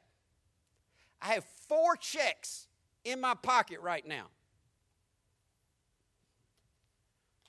[1.20, 2.68] I have four checks
[3.04, 4.26] in my pocket right now.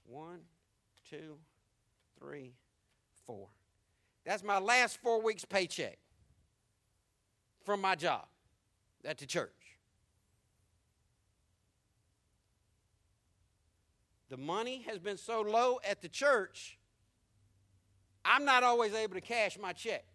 [0.05, 0.39] One,
[1.09, 1.37] two,
[2.19, 2.53] three,
[3.25, 3.47] four.
[4.25, 5.99] That's my last four weeks' paycheck
[7.63, 8.25] from my job
[9.05, 9.51] at the church.
[14.29, 16.77] the money has been so low at the church,
[18.23, 20.05] I'm not always able to cash my check.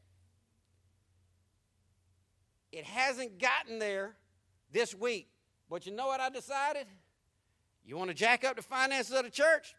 [2.75, 4.17] It hasn't gotten there
[4.73, 5.29] this week.
[5.71, 6.89] But you know what I decided?
[7.87, 9.77] You want to jack up the finances of the church?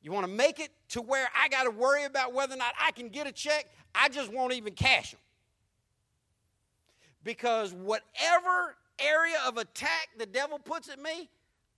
[0.00, 2.72] You want to make it to where I got to worry about whether or not
[2.80, 3.66] I can get a check?
[3.96, 5.20] I just won't even cash them.
[7.24, 11.28] Because whatever area of attack the devil puts at me,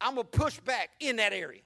[0.03, 1.62] I'm going to push back in that area.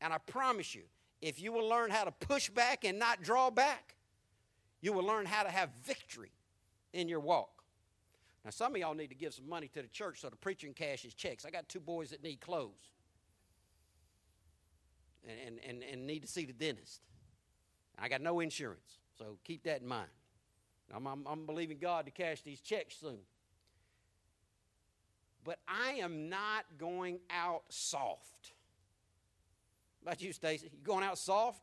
[0.00, 0.82] And I promise you,
[1.22, 3.94] if you will learn how to push back and not draw back,
[4.80, 6.32] you will learn how to have victory
[6.92, 7.62] in your walk.
[8.44, 10.66] Now, some of y'all need to give some money to the church so the preacher
[10.66, 11.44] can cash his checks.
[11.44, 12.90] I got two boys that need clothes
[15.24, 17.02] and, and, and need to see the dentist.
[17.98, 20.08] I got no insurance, so keep that in mind.
[20.94, 23.18] I'm, I'm, I'm believing God to cash these checks soon.
[25.44, 28.52] But I am not going out soft.
[30.02, 30.70] About you, Stacy?
[30.72, 31.62] You going out soft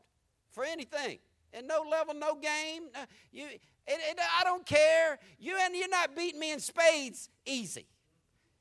[0.50, 1.18] for anything?
[1.52, 2.84] And no level, no game.
[2.94, 5.18] Uh, you, it, it, I don't care.
[5.38, 7.86] You and you're not beating me in spades easy.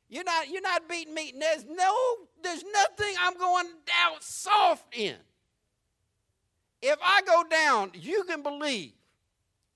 [0.09, 0.49] You're not.
[0.49, 1.33] You're not beating me.
[1.38, 1.93] There's no.
[2.41, 3.67] There's nothing I'm going
[4.05, 5.15] out soft in.
[6.81, 8.93] If I go down, you can believe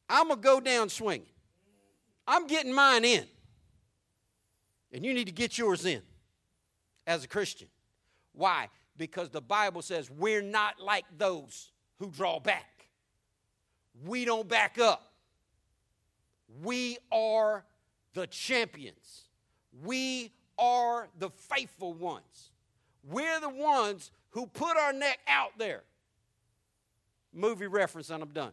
[0.08, 1.28] I'm gonna go down swinging.
[2.28, 3.26] I'm getting mine in.
[4.94, 6.02] And you need to get yours in
[7.08, 7.68] as a Christian.
[8.34, 8.70] Why?
[8.98, 12.71] Because the Bible says we're not like those who draw back.
[14.06, 15.12] We don't back up.
[16.64, 17.64] We are
[18.14, 19.26] the champions.
[19.84, 22.52] We are the faithful ones.
[23.04, 25.84] We're the ones who put our neck out there.
[27.34, 28.52] Movie reference, and I'm done.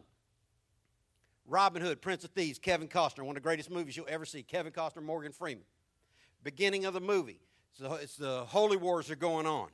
[1.45, 4.43] Robin Hood, Prince of Thieves, Kevin Costner, one of the greatest movies you'll ever see.
[4.43, 5.65] Kevin Costner, Morgan Freeman
[6.43, 7.41] beginning of the movie.
[7.73, 9.69] So it's the holy wars are going on.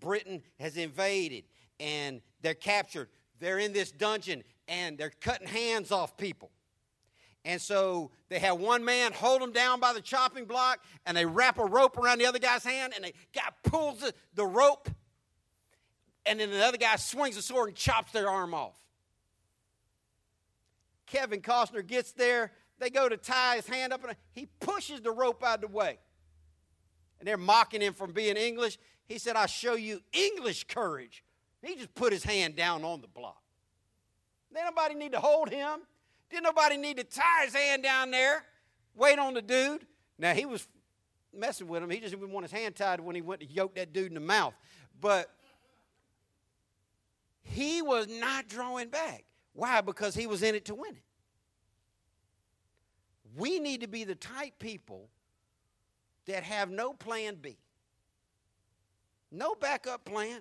[0.00, 1.44] Britain has invaded,
[1.80, 3.08] and they're captured.
[3.38, 6.50] They're in this dungeon and they're cutting hands off people.
[7.44, 11.26] And so they have one man hold him down by the chopping block, and they
[11.26, 14.88] wrap a rope around the other guy's hand, and the guy pulls the, the rope,
[16.24, 18.74] and then the other guy swings the sword and chops their arm off.
[21.06, 22.52] Kevin Costner gets there.
[22.78, 25.76] They go to tie his hand up, and he pushes the rope out of the
[25.76, 25.98] way.
[27.18, 28.78] And they're mocking him for being English.
[29.04, 31.24] He said, I'll show you English courage.
[31.60, 33.41] He just put his hand down on the block.
[34.52, 35.80] Didn't nobody need to hold him.
[36.30, 38.44] Didn't nobody need to tie his hand down there,
[38.94, 39.86] wait on the dude.
[40.18, 40.66] Now, he was
[41.34, 41.90] messing with him.
[41.90, 44.14] He just didn't want his hand tied when he went to yoke that dude in
[44.14, 44.54] the mouth.
[44.98, 45.30] But
[47.42, 49.24] he was not drawing back.
[49.52, 49.80] Why?
[49.82, 51.02] Because he was in it to win it.
[53.36, 55.08] We need to be the type people
[56.26, 57.58] that have no plan B,
[59.30, 60.40] no backup plan,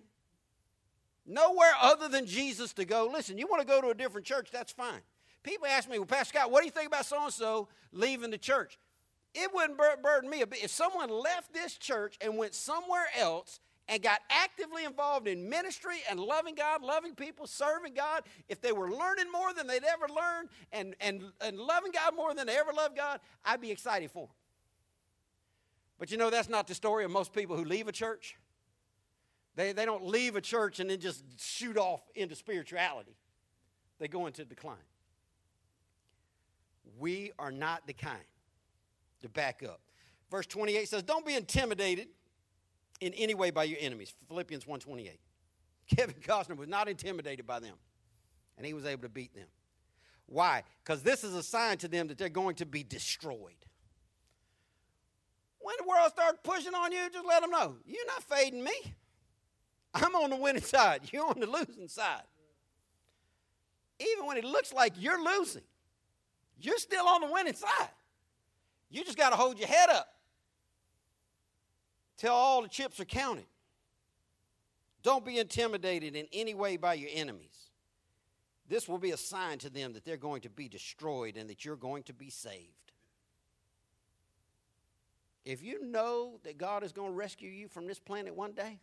[1.25, 3.09] nowhere other than Jesus to go.
[3.11, 5.01] Listen, you want to go to a different church, that's fine.
[5.43, 8.29] People ask me, well, Pastor Scott, what do you think about so and so leaving
[8.29, 8.77] the church?
[9.33, 10.63] It wouldn't burden me a bit.
[10.63, 15.97] If someone left this church and went somewhere else and got actively involved in ministry
[16.09, 20.07] and loving God, loving people, serving God, if they were learning more than they'd ever
[20.07, 24.11] learned and, and, and loving God more than they ever loved God, I'd be excited
[24.11, 24.35] for them.
[25.97, 28.35] But you know, that's not the story of most people who leave a church.
[29.61, 33.15] They, they don't leave a church and then just shoot off into spirituality,
[33.99, 34.77] they go into decline.
[36.97, 38.23] We are not the kind
[39.21, 39.79] to back up.
[40.31, 42.07] Verse 28 says, Don't be intimidated
[43.01, 44.15] in any way by your enemies.
[44.27, 45.17] Philippians 1:28.
[45.95, 47.75] Kevin Costner was not intimidated by them,
[48.57, 49.47] and he was able to beat them.
[50.25, 50.63] Why?
[50.83, 53.65] Because this is a sign to them that they're going to be destroyed.
[55.59, 58.95] When the world starts pushing on you, just let them know you're not fading me.
[59.93, 61.01] I'm on the winning side.
[61.11, 62.23] You're on the losing side.
[63.99, 65.63] Even when it looks like you're losing,
[66.59, 67.89] you're still on the winning side.
[68.89, 70.07] You just got to hold your head up
[72.17, 73.45] till all the chips are counted.
[75.03, 77.69] Don't be intimidated in any way by your enemies.
[78.67, 81.65] This will be a sign to them that they're going to be destroyed and that
[81.65, 82.93] you're going to be saved.
[85.43, 88.79] If you know that God is going to rescue you from this planet one day,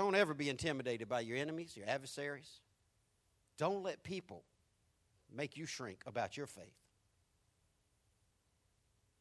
[0.00, 2.60] don't ever be intimidated by your enemies, your adversaries.
[3.58, 4.44] Don't let people
[5.34, 6.74] make you shrink about your faith.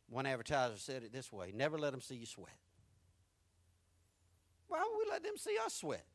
[0.09, 2.57] One advertiser said it this way never let them see you sweat.
[4.67, 6.05] Why would we let them see us sweat?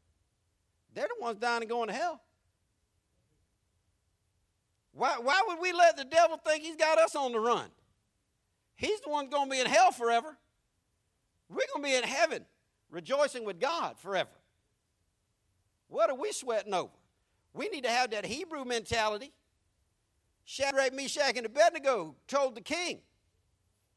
[0.95, 2.21] They're the ones dying and going to hell.
[4.93, 7.71] Why, why would we let the devil think he's got us on the run?
[8.75, 10.37] He's the one going to be in hell forever.
[11.49, 12.45] We're going to be in heaven
[12.91, 14.31] rejoicing with God forever.
[15.91, 16.89] What are we sweating over?
[17.53, 19.33] We need to have that Hebrew mentality.
[20.45, 23.01] Shadrach, Meshach, and Abednego told the king.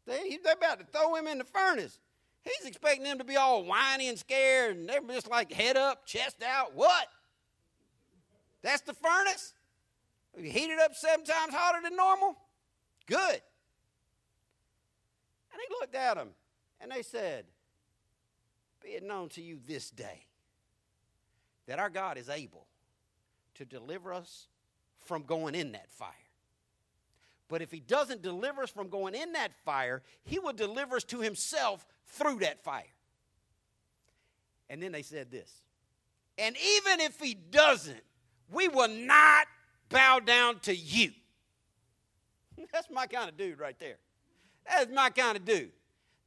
[0.05, 1.99] They, they're about to throw him in the furnace.
[2.41, 6.05] He's expecting them to be all whiny and scared, and they're just like head up,
[6.05, 6.75] chest out.
[6.75, 7.07] What?
[8.63, 9.53] That's the furnace?
[10.37, 12.35] You heat it up seven times hotter than normal?
[13.05, 13.41] Good.
[15.51, 16.29] And he looked at them,
[16.81, 17.45] and they said,
[18.81, 20.25] Be it known to you this day
[21.67, 22.67] that our God is able
[23.55, 24.47] to deliver us
[24.99, 26.09] from going in that fire.
[27.49, 31.03] But if he doesn't deliver us from going in that fire, he will deliver us
[31.05, 32.83] to himself through that fire.
[34.69, 35.51] And then they said this.
[36.37, 38.01] And even if he doesn't,
[38.51, 39.47] we will not
[39.89, 41.11] bow down to you.
[42.73, 43.97] That's my kind of dude right there.
[44.67, 45.71] That's my kind of dude.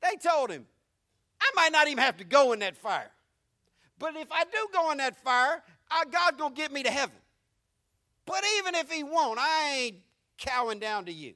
[0.02, 0.66] They told him,
[1.40, 3.10] I might not even have to go in that fire.
[3.98, 6.90] But if I do go in that fire, our God's going to get me to
[6.90, 7.16] heaven.
[8.26, 9.96] But even if he won't, I ain't
[10.36, 11.34] cowing down to you.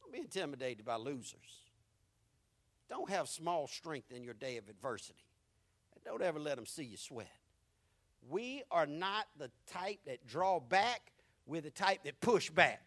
[0.00, 1.62] Don't be intimidated by losers.
[2.88, 5.24] Don't have small strength in your day of adversity.
[5.94, 7.30] And don't ever let them see you sweat.
[8.28, 11.12] We are not the type that draw back,
[11.46, 12.82] we're the type that push back.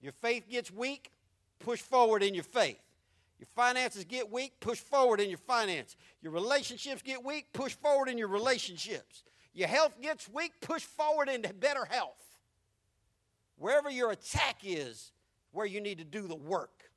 [0.00, 1.10] Your faith gets weak,
[1.58, 2.78] push forward in your faith.
[3.38, 5.96] Your finances get weak, push forward in your finance.
[6.22, 9.24] Your relationships get weak, push forward in your relationships.
[9.52, 12.38] Your health gets weak, push forward into better health.
[13.58, 15.12] Wherever your attack is,
[15.52, 16.90] where you need to do the work.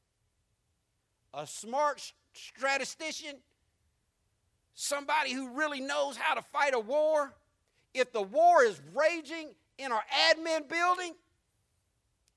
[1.33, 3.35] A smart statistician,
[4.73, 7.33] somebody who really knows how to fight a war,
[7.93, 11.13] if the war is raging in our admin building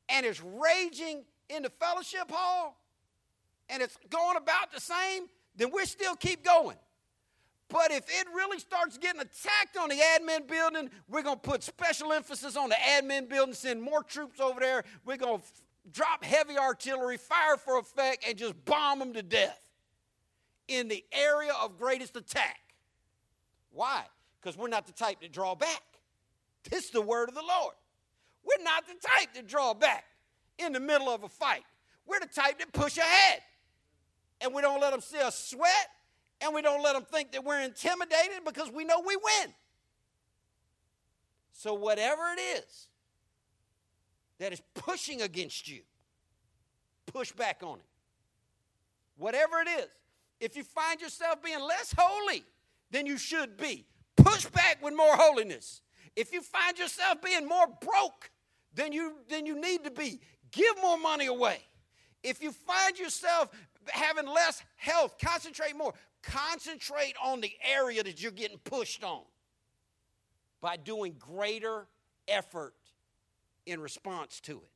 [0.08, 2.76] and it's raging in the fellowship hall
[3.72, 5.24] and it's going about the same,
[5.56, 6.76] then we still keep going.
[7.68, 11.62] But if it really starts getting attacked on the admin building, we're going to put
[11.62, 14.84] special emphasis on the admin building, send more troops over there.
[15.06, 19.22] We're going to f- drop heavy artillery, fire for effect, and just bomb them to
[19.22, 19.58] death
[20.68, 22.60] in the area of greatest attack.
[23.70, 24.04] Why?
[24.40, 25.82] Because we're not the type to draw back.
[26.68, 27.74] This is the word of the Lord.
[28.44, 30.04] We're not the type to draw back
[30.58, 31.64] in the middle of a fight.
[32.06, 33.40] We're the type to push ahead.
[34.42, 35.88] And we don't let them see us sweat,
[36.40, 39.54] and we don't let them think that we're intimidated because we know we win.
[41.52, 42.88] So, whatever it is
[44.38, 45.82] that is pushing against you,
[47.06, 47.84] push back on it.
[49.16, 49.88] Whatever it is,
[50.40, 52.42] if you find yourself being less holy
[52.90, 53.86] than you should be,
[54.16, 55.82] push back with more holiness.
[56.16, 58.30] If you find yourself being more broke
[58.74, 60.20] than you, than you need to be,
[60.50, 61.60] give more money away.
[62.22, 63.50] If you find yourself
[63.88, 65.94] having less health, concentrate more.
[66.22, 69.22] Concentrate on the area that you're getting pushed on
[70.60, 71.86] by doing greater
[72.28, 72.74] effort
[73.66, 74.70] in response to it.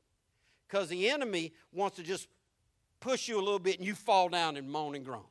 [0.67, 2.29] Because the enemy wants to just
[2.99, 5.23] push you a little bit and you fall down and moan and groan.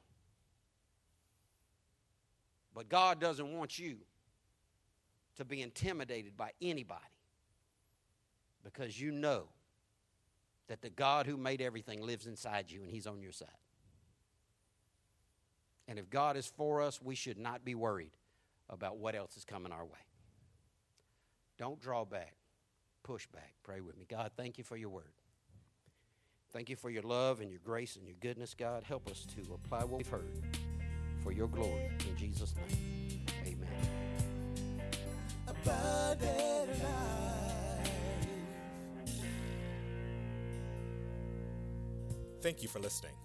[2.73, 3.97] But God doesn't want you
[5.37, 7.01] to be intimidated by anybody
[8.63, 9.47] because you know
[10.67, 13.49] that the God who made everything lives inside you and He's on your side.
[15.87, 18.11] And if God is for us, we should not be worried
[18.69, 19.99] about what else is coming our way.
[21.57, 22.35] Don't draw back,
[23.03, 23.53] push back.
[23.63, 24.05] Pray with me.
[24.09, 25.13] God, thank you for your word.
[26.51, 28.83] Thank you for your love and your grace and your goodness, God.
[28.83, 30.31] Help us to apply what we've heard
[31.23, 31.91] for your glory.
[32.09, 33.67] In Jesus' name, amen.
[35.47, 37.89] Abundant life.
[42.41, 43.24] Thank you for listening